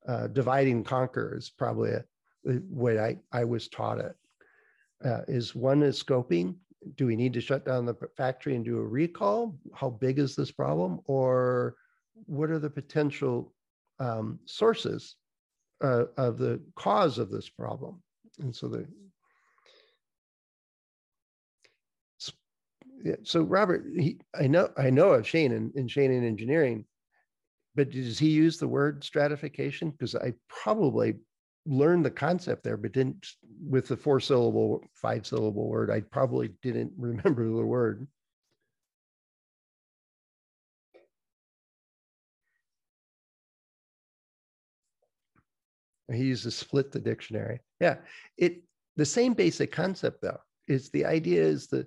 [0.06, 2.04] uh, divide and conquer is probably a,
[2.44, 4.14] the way I, I was taught it.
[5.04, 6.56] Uh, is one is scoping
[6.96, 10.36] do we need to shut down the factory and do a recall how big is
[10.36, 11.76] this problem or
[12.26, 13.52] what are the potential
[13.98, 15.16] um, sources
[15.82, 18.02] uh, of the cause of this problem.
[18.40, 18.86] And so the
[23.04, 26.84] yeah, so Robert, he, I know I know of Shainin, in Shainin engineering,
[27.74, 29.90] but does he use the word stratification?
[29.90, 31.14] Because I probably
[31.66, 33.26] learned the concept there, but didn't
[33.60, 35.90] with the four syllable, five syllable word.
[35.90, 38.06] I probably didn't remember the word.
[46.12, 47.60] He used to split the dictionary.
[47.80, 47.96] Yeah,
[48.38, 48.62] it
[48.96, 50.38] the same basic concept though
[50.68, 51.86] is the idea is to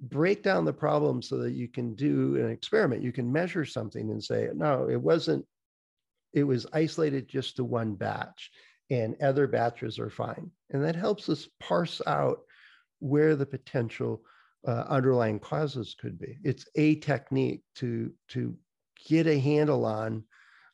[0.00, 3.02] break down the problem so that you can do an experiment.
[3.02, 5.44] You can measure something and say, no, it wasn't.
[6.32, 8.50] It was isolated just to one batch,
[8.90, 10.50] and other batches are fine.
[10.70, 12.40] And that helps us parse out
[13.00, 14.22] where the potential
[14.66, 16.38] uh, underlying causes could be.
[16.42, 18.56] It's a technique to to
[19.06, 20.24] get a handle on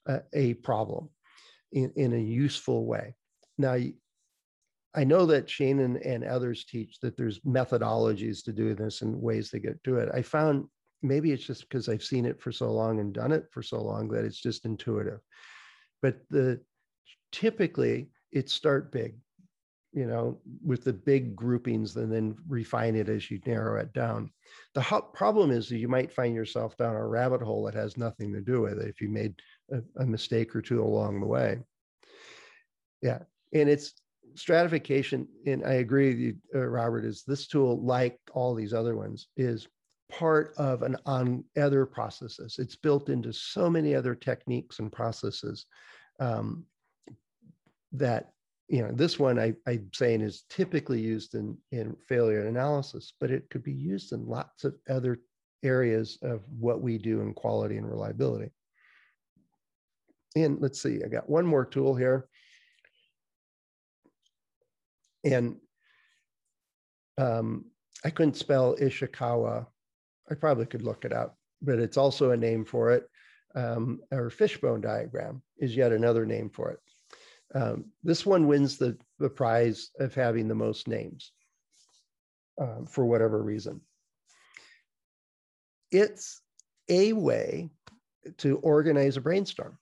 [0.09, 1.09] uh, a problem
[1.73, 3.15] in, in a useful way.
[3.59, 3.77] Now,
[4.95, 9.51] I know that Shainin, and others teach that there's methodologies to do this and ways
[9.51, 10.11] to get to it.
[10.15, 10.67] I found
[11.03, 13.83] maybe it's just because I've seen it for so long and done it for so
[13.83, 15.21] long that it's just intuitive.
[16.01, 16.61] but the
[17.33, 19.15] typically it start big
[19.93, 24.31] you know, with the big groupings and then refine it as you narrow it down.
[24.75, 28.33] The problem is that you might find yourself down a rabbit hole that has nothing
[28.33, 29.35] to do with it if you made
[29.71, 31.59] a, a mistake or two along the way.
[33.03, 33.19] Yeah.
[33.53, 33.93] And it's
[34.35, 35.29] stratification.
[35.47, 39.29] And I agree with you, uh, Robert, is this tool, like all these other ones,
[39.37, 39.69] is
[40.11, 42.57] part of an on other processes.
[42.59, 45.67] It's built into so many other techniques and processes
[46.19, 46.65] um,
[47.93, 48.33] that
[48.73, 53.31] you know, this one I, I'm saying is typically used in, in failure analysis, but
[53.31, 55.21] it could be used in lots of other
[55.63, 58.51] areas of what we do in quality and reliability.
[60.35, 62.29] And let's see, I got one more tool here.
[65.23, 65.57] And
[67.19, 67.67] um,
[68.05, 69.67] I couldn't spell Ishikawa.
[70.31, 73.07] I probably could look it up, but it's also a name for it.
[73.55, 76.79] Um, or fishbone diagram is yet another name for it.
[77.55, 81.33] Um, this one wins the, the prize of having the most names
[82.61, 83.81] um, for whatever reason.
[85.91, 86.41] It's
[86.89, 87.71] a way
[88.39, 89.79] to organize a brainstorm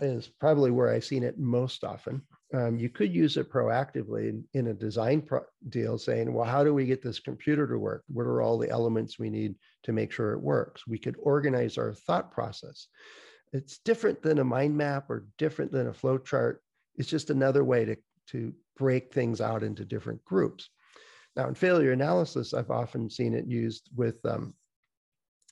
[0.00, 2.22] is probably where I've seen it most often.
[2.52, 5.26] Um, you could use it proactively in, in a design
[5.68, 8.04] deal, saying, well, how do we get this computer to work?
[8.08, 9.54] What are all the elements we need
[9.84, 10.86] to make sure it works?
[10.86, 12.88] We could organize our thought process.
[13.52, 16.60] It's different than a mind map or different than a flow chart
[16.96, 17.96] it's just another way to,
[18.28, 20.70] to break things out into different groups.
[21.36, 24.54] Now, in failure analysis, I've often seen it used with um,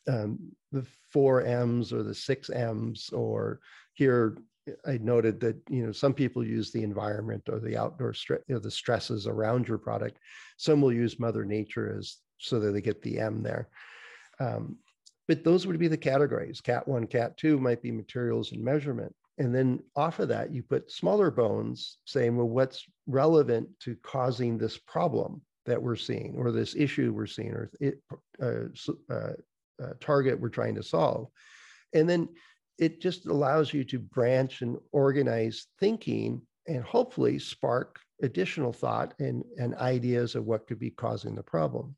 [0.08, 0.38] um,
[0.70, 3.60] the four M's or the six M's, or
[3.94, 4.38] here
[4.86, 8.14] I noted that you know some people use the environment or the outdoor
[8.48, 10.18] know, the stresses around your product.
[10.56, 13.68] Some will use Mother Nature as so that they get the M there.
[14.40, 14.76] Um,
[15.28, 16.60] but those would be the categories.
[16.60, 20.62] Cat one, cat two might be materials and measurement and then off of that you
[20.62, 26.50] put smaller bones saying well what's relevant to causing this problem that we're seeing or
[26.50, 28.00] this issue we're seeing or it,
[28.42, 28.64] uh,
[29.10, 29.32] uh,
[29.82, 31.28] uh, target we're trying to solve?
[31.94, 32.28] And then
[32.78, 39.44] it just allows you to branch and organize thinking and hopefully spark additional thought and,
[39.58, 41.94] and ideas of what could be causing the problem.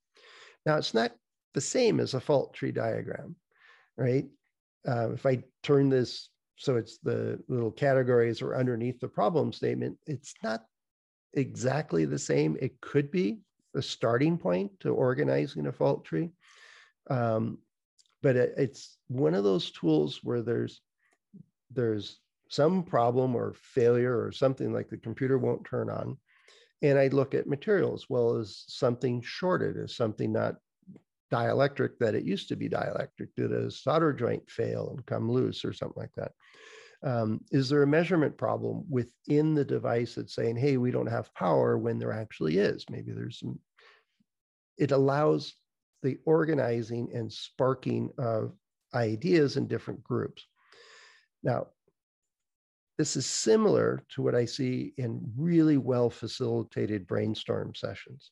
[0.66, 1.12] Now it's not
[1.55, 3.37] the same as a fault tree diagram
[3.97, 4.26] right?
[4.87, 9.98] Uh, if i turn this so it's the little categories or underneath the problem statement.
[10.07, 10.64] It's not
[11.32, 12.57] exactly the same.
[12.61, 13.40] It could be
[13.74, 16.30] a starting point to organizing a fault tree.
[17.11, 17.59] Um,
[18.22, 20.80] but it, it's one of those tools where there's
[21.70, 26.16] there's some problem or failure or something like the computer won't turn on.
[26.82, 28.07] And I look at materials.
[28.09, 29.76] Well, is something shorted?
[29.76, 30.57] Is something not
[31.35, 33.28] dielectric that it used to be dielectric?
[33.37, 36.32] Did a solder joint fail and come loose or something like that?
[37.03, 41.35] Um, is there a measurement problem within the device that's saying, hey, we don't have
[41.35, 42.87] power when there actually is?
[42.89, 43.59] Maybe there's some,
[44.78, 45.55] it allows
[46.03, 48.53] the organizing and sparking of
[48.95, 50.47] ideas in different groups.
[51.43, 51.66] Now,
[52.97, 58.30] this is similar to what I see in really well facilitated brainstorm sessions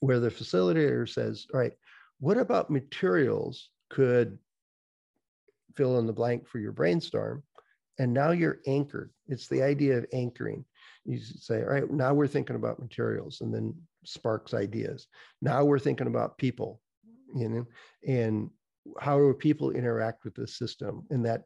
[0.00, 1.72] where the facilitator says, all right,
[2.20, 4.38] what about materials could
[5.76, 7.42] fill in the blank for your brainstorm?
[7.98, 9.10] And now you're anchored.
[9.26, 10.64] It's the idea of anchoring.
[11.04, 13.74] You say, all right, now we're thinking about materials and then
[14.04, 15.06] sparks ideas.
[15.40, 16.80] Now we're thinking about people,
[17.34, 17.66] you know,
[18.06, 18.50] and
[19.00, 21.06] how do people interact with the system?
[21.10, 21.44] And that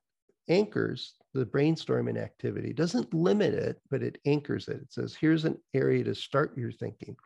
[0.48, 4.78] anchors the brainstorming activity, doesn't limit it, but it anchors it.
[4.82, 7.16] It says, here's an area to start your thinking.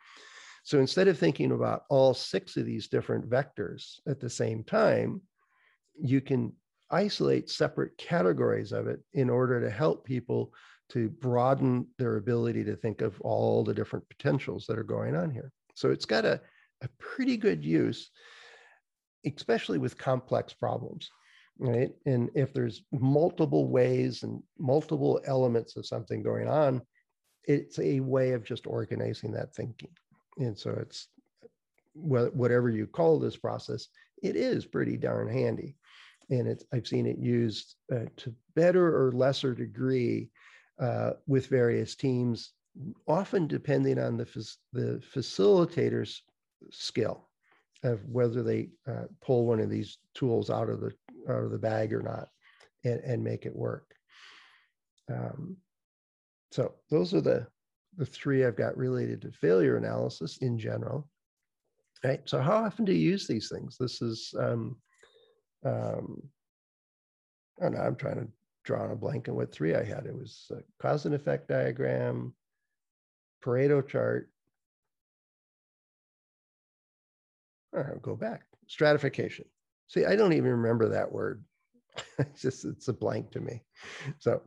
[0.65, 5.21] So instead of thinking about all six of these different vectors at the same time,
[6.01, 6.53] you can
[6.89, 10.51] isolate separate categories of it in order to help people
[10.89, 15.29] to broaden their ability to think of all the different potentials that are going on
[15.29, 15.51] here.
[15.75, 16.41] So it's got a,
[16.81, 18.09] a pretty good use,
[19.23, 21.11] especially with complex problems,
[21.59, 21.91] right?
[22.07, 26.81] And if there's multiple ways and multiple elements of something going on,
[27.43, 29.91] it's a way of just organizing that thinking.
[30.37, 31.07] And so it's
[31.93, 33.87] whatever you call this process,
[34.21, 35.75] it is pretty darn handy.
[36.29, 40.29] And it's, I've seen it used uh, to better or lesser degree
[40.79, 42.51] uh, with various teams,
[43.07, 44.25] often depending on the,
[44.73, 46.23] the facilitator's
[46.71, 47.29] skill
[47.83, 50.91] of whether they uh, pull one of these tools out of the
[51.29, 52.27] out of the bag or not
[52.83, 53.95] and, and make it work.
[55.11, 55.57] Um,
[56.51, 57.47] so those are the
[57.97, 61.07] the three I've got related to failure analysis in general.
[62.03, 62.21] Right.
[62.25, 63.77] So how often do you use these things?
[63.79, 64.77] This is, um,
[65.65, 66.21] um,
[67.59, 68.27] I don't know, I'm trying to
[68.63, 70.05] draw on a blank on what three I had.
[70.05, 72.33] It was a cause and effect diagram,
[73.43, 74.29] Pareto chart.
[77.75, 78.43] I'll go back.
[78.67, 79.45] Stratification.
[79.87, 81.43] See, I don't even remember that word.
[82.19, 83.61] it's just it's a blank to me.
[84.19, 84.41] So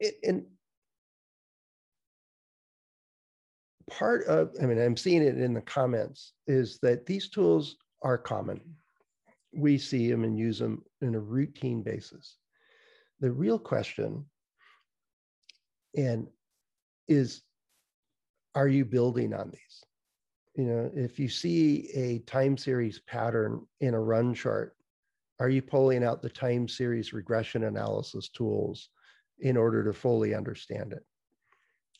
[0.00, 0.44] it, and
[3.90, 8.18] part of, I mean, I'm seeing it in the comments, is that these tools are
[8.18, 8.60] common.
[9.54, 12.36] We see them and use them in a routine basis.
[13.20, 14.26] The real question
[15.96, 16.26] and
[17.08, 17.42] is
[18.54, 19.84] are you building on these?
[20.54, 24.74] You know, if you see a time series pattern in a run chart,
[25.38, 28.88] are you pulling out the time series regression analysis tools
[29.40, 31.04] in order to fully understand it?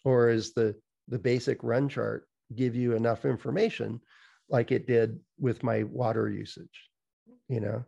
[0.04, 0.74] Or is the,
[1.08, 4.00] the basic run chart give you enough information
[4.48, 6.90] like it did with my water usage?
[7.48, 7.84] You know,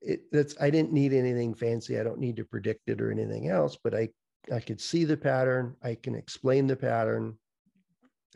[0.00, 1.98] it, that's I didn't need anything fancy.
[1.98, 4.10] I don't need to predict it or anything else, but I
[4.52, 5.74] I could see the pattern.
[5.82, 7.38] I can explain the pattern.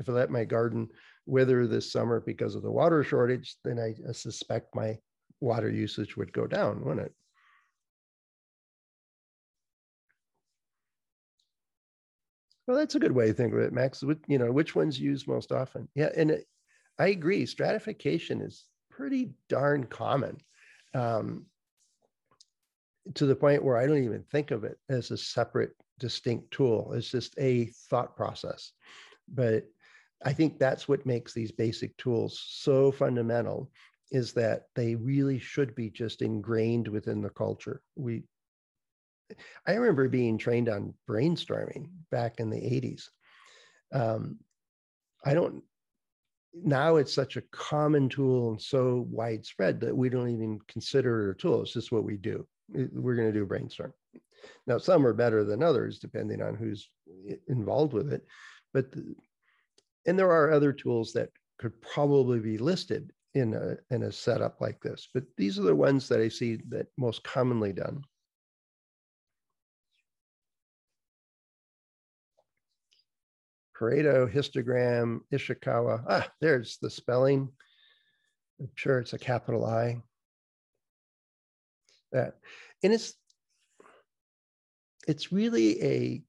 [0.00, 0.88] If I let my garden
[1.26, 4.98] wither this summer because of the water shortage, then I, I suspect my
[5.40, 7.14] water usage would go down, wouldn't it?
[12.68, 14.04] Well, that's a good way to think of it, Max.
[14.26, 15.88] You know, which ones used most often?
[15.94, 16.44] Yeah, and it,
[16.98, 17.46] I agree.
[17.46, 20.36] Stratification is pretty darn common,
[20.92, 21.46] um,
[23.14, 26.92] to the point where I don't even think of it as a separate, distinct tool.
[26.92, 28.72] It's just a thought process.
[29.32, 29.64] But
[30.26, 33.70] I think that's what makes these basic tools so fundamental
[34.10, 37.80] is that they really should be just ingrained within the culture.
[37.96, 38.24] We
[39.66, 43.04] I remember being trained on brainstorming back in the 80s.
[43.92, 44.38] Um,
[45.24, 45.62] I don't,
[46.54, 51.32] now it's such a common tool and so widespread that we don't even consider it
[51.32, 51.62] a tool.
[51.62, 52.46] It's just what we do.
[52.68, 53.92] We're going to do a brainstorm.
[54.66, 56.88] Now, some are better than others, depending on who's
[57.48, 58.24] involved with it.
[58.72, 59.14] But, the,
[60.06, 64.60] and there are other tools that could probably be listed in a, in a setup
[64.60, 65.08] like this.
[65.12, 68.02] But these are the ones that I see that most commonly done.
[73.78, 76.04] Pareto, histogram, Ishikawa.
[76.08, 77.48] Ah, there's the spelling.
[78.60, 80.02] I'm sure it's a capital I.
[82.12, 82.34] That,
[82.82, 83.14] and it's
[85.06, 86.22] it's really a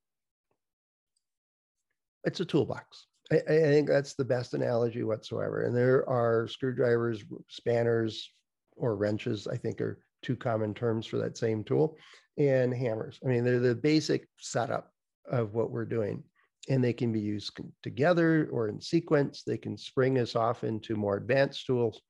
[2.23, 3.07] it's a toolbox.
[3.31, 5.63] I, I think that's the best analogy whatsoever.
[5.63, 8.29] And there are screwdrivers, spanners,
[8.75, 9.47] or wrenches.
[9.47, 11.97] I think are two common terms for that same tool,
[12.37, 13.19] and hammers.
[13.23, 14.91] I mean, they're the basic setup
[15.31, 16.23] of what we're doing
[16.69, 19.43] and they can be used together or in sequence.
[19.43, 22.01] They can spring us off into more advanced tools.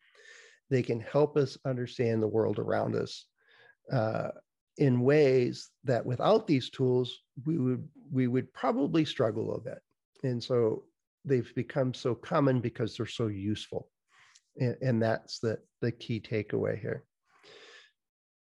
[0.69, 3.25] They can help us understand the world around us
[3.91, 4.29] uh,
[4.77, 9.79] in ways that without these tools, we would we would probably struggle a bit.
[10.23, 10.83] And so
[11.25, 13.89] they've become so common because they're so useful.
[14.57, 17.03] And, and that's the, the key takeaway here.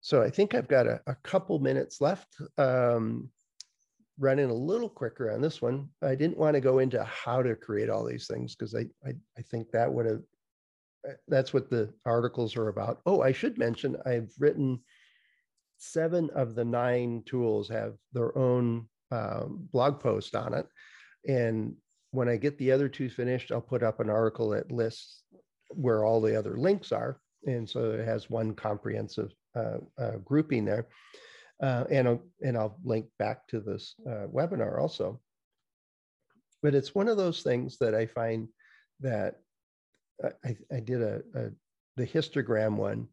[0.01, 2.35] So I think I've got a, a couple minutes left.
[2.57, 3.29] Um,
[4.19, 5.89] running a little quicker on this one.
[6.01, 9.13] I didn't want to go into how to create all these things because I, I,
[9.37, 10.21] I think that would have
[11.07, 13.01] uh, that's what the articles are about.
[13.05, 14.79] Oh, I should mention I've written
[15.77, 20.67] seven of the nine tools have their own um, blog post on it,
[21.27, 21.75] and
[22.11, 25.23] when I get the other two finished, I'll put up an article that lists
[25.69, 30.63] where all the other links are, and so it has one comprehensive uh, uh, grouping
[30.63, 30.87] there
[31.61, 35.19] uh, and, I'll, and I'll link back to this uh, webinar also.
[36.61, 38.47] But it's one of those things that I find
[39.01, 39.35] that
[40.43, 41.49] I, I did a, a,
[41.95, 43.07] the histogram one,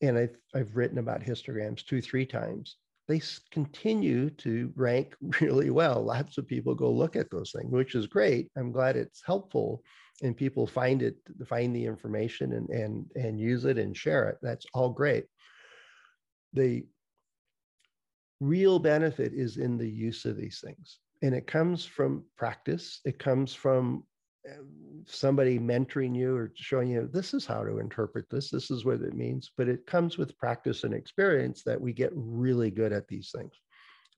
[0.00, 2.76] and I've, I've written about histograms two, three times.
[3.08, 6.02] They continue to rank really well.
[6.02, 8.50] Lots of people go look at those things, which is great.
[8.56, 9.82] I'm glad it's helpful
[10.22, 11.16] and people find it,
[11.46, 14.38] find the information and, and, and use it and share it.
[14.42, 15.24] That's all great.
[16.52, 16.84] The
[18.40, 20.98] real benefit is in the use of these things.
[21.22, 24.04] And it comes from practice, it comes from
[24.50, 28.84] um, somebody mentoring you or showing you this is how to interpret this, this is
[28.84, 29.50] what it means.
[29.56, 33.52] But it comes with practice and experience that we get really good at these things.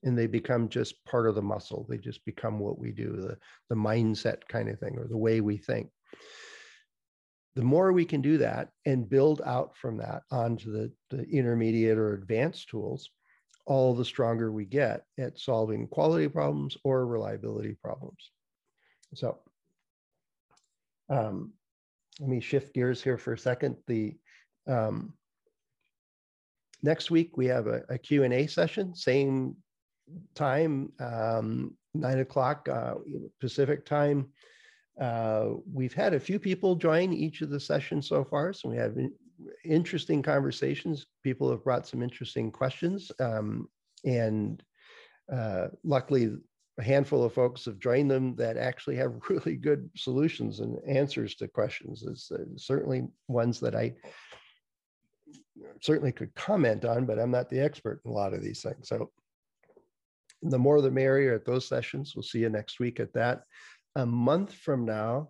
[0.03, 1.85] And they become just part of the muscle.
[1.89, 3.37] They just become what we do, the,
[3.69, 5.89] the mindset kind of thing, or the way we think
[7.55, 11.97] the more we can do that and build out from that onto the, the intermediate
[11.97, 13.09] or advanced tools,
[13.65, 18.31] all the stronger we get at solving quality problems or reliability problems.
[19.15, 19.39] So
[21.09, 21.53] um,
[22.19, 23.77] let me shift gears here for a second.
[23.87, 24.15] The
[24.67, 25.13] um,
[26.81, 29.55] next week we have a, a Q&A session, same
[30.35, 32.95] time, um, nine o'clock uh,
[33.39, 34.29] Pacific time.
[34.99, 38.77] Uh, we've had a few people join each of the sessions so far, so we
[38.77, 38.95] have
[39.63, 41.05] interesting conversations.
[41.23, 43.67] People have brought some interesting questions, um,
[44.05, 44.63] and
[45.31, 46.35] uh, luckily,
[46.79, 51.35] a handful of folks have joined them that actually have really good solutions and answers
[51.35, 52.03] to questions.
[52.07, 53.93] It's uh, certainly ones that I
[55.81, 58.87] certainly could comment on, but I'm not the expert in a lot of these things.
[58.87, 59.11] So
[60.43, 62.13] the more the merrier at those sessions.
[62.15, 63.43] We'll see you next week at that.
[63.95, 65.29] A month from now,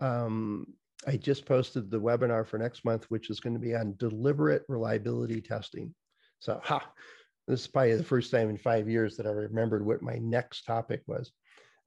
[0.00, 0.66] um,
[1.06, 4.64] I just posted the webinar for next month, which is going to be on deliberate
[4.68, 5.94] reliability testing.
[6.40, 6.90] So, ha,
[7.46, 10.64] this is probably the first time in five years that I remembered what my next
[10.64, 11.32] topic was.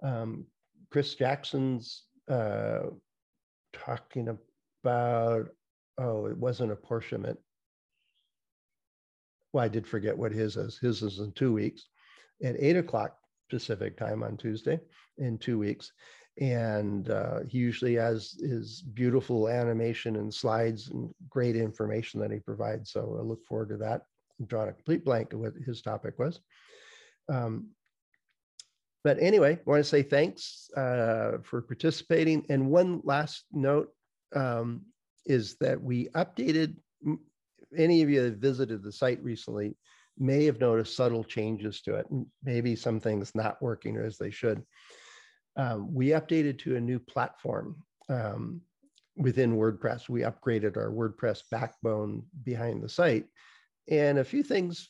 [0.01, 0.45] Um,
[0.91, 2.83] Chris Jackson's uh,
[3.73, 4.37] talking
[4.83, 5.49] about,
[5.97, 7.37] oh, it wasn't apportionment.
[9.53, 10.79] Well, I did forget what his is.
[10.79, 11.85] His is in two weeks
[12.43, 13.15] at eight o'clock
[13.49, 14.79] Pacific time on Tuesday
[15.17, 15.91] in two weeks.
[16.39, 22.39] And uh, he usually has his beautiful animation and slides and great information that he
[22.39, 22.91] provides.
[22.91, 24.01] So I look forward to that.
[24.39, 26.39] I'm drawing a complete blank of what his topic was.
[27.29, 27.67] Um,
[29.03, 32.45] but anyway, I want to say thanks uh, for participating.
[32.49, 33.89] And one last note
[34.35, 34.81] um,
[35.25, 36.75] is that we updated,
[37.75, 39.75] any of you that visited the site recently
[40.17, 42.05] may have noticed subtle changes to it.
[42.43, 44.61] Maybe some things not working as they should.
[45.55, 47.75] Um, we updated to a new platform
[48.09, 48.61] um,
[49.17, 50.09] within WordPress.
[50.09, 53.25] We upgraded our WordPress backbone behind the site.
[53.89, 54.89] And a few things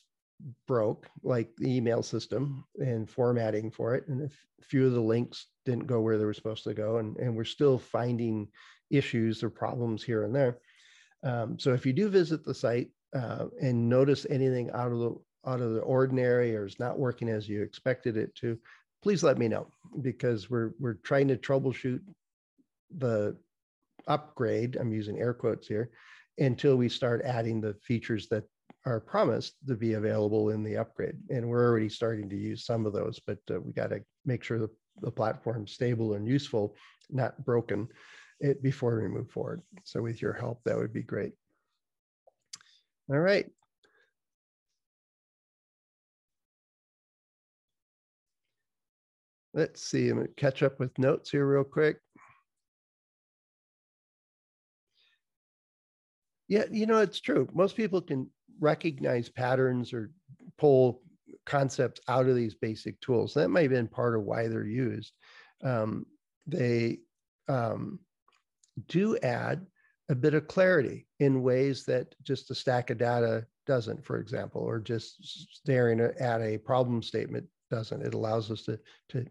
[0.66, 4.06] broke, like the email system and formatting for it.
[4.08, 6.98] And a few of the links didn't go where they were supposed to go.
[6.98, 8.48] And, and we're still finding
[8.90, 10.58] issues or problems here and there.
[11.24, 15.14] Um, so if you do visit the site, uh, and notice anything out of the
[15.44, 18.58] out of the ordinary or is not working as you expected it to,
[19.02, 19.66] please let me know
[20.00, 22.00] because we're we're trying to troubleshoot
[22.98, 23.36] the
[24.06, 24.76] upgrade.
[24.76, 25.90] I'm using air quotes here
[26.38, 28.44] until we start adding the features that
[28.86, 31.16] are promised to be available in the upgrade.
[31.30, 34.42] And we're already starting to use some of those, but uh, we got to make
[34.42, 34.70] sure the,
[35.02, 36.74] the platform's stable and useful,
[37.10, 37.88] not broken,
[38.40, 39.62] it, before we move forward.
[39.84, 41.32] So with your help, that would be great.
[43.10, 43.48] All right.
[49.54, 51.98] Let's see, I'm gonna catch up with notes here real quick.
[56.48, 57.48] Yeah, you know, it's true.
[57.54, 58.30] Most people can
[58.60, 60.10] recognize patterns or
[60.58, 61.02] pull
[61.46, 63.34] concepts out of these basic tools.
[63.34, 65.12] That might have been part of why they're used.
[65.62, 66.06] Um,
[66.46, 66.98] they
[67.48, 68.00] um,
[68.88, 69.66] do add
[70.08, 74.60] a bit of clarity in ways that just a stack of data doesn't, for example,
[74.60, 78.02] or just staring at a problem statement doesn't.
[78.02, 79.26] It allows us to, to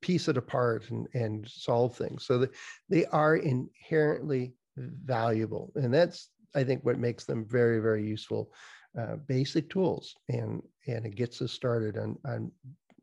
[0.00, 2.26] piece it apart and, and solve things.
[2.26, 2.50] So that
[2.88, 5.72] they are inherently valuable.
[5.76, 8.52] And that's, I think, what makes them very, very useful.
[8.98, 12.52] Uh, basic tools and and it gets us started on on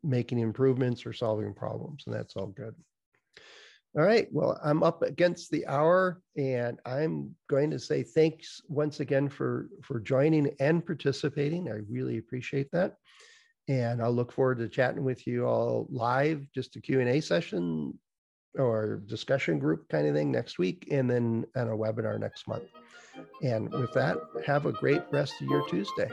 [0.04, 2.76] making improvements or solving problems and that's all good
[3.96, 4.28] all right.
[4.30, 9.68] Well, I'm up against the hour and I'm going to say thanks once again for,
[9.82, 11.68] for joining and participating.
[11.68, 12.94] I really appreciate that.
[13.68, 17.98] And I'll look forward to chatting with you all live, just a Q&A session
[18.58, 22.64] or discussion group kind of thing next week, and then on a webinar next month.
[23.42, 26.10] And with that, have a great rest of your Tuesday.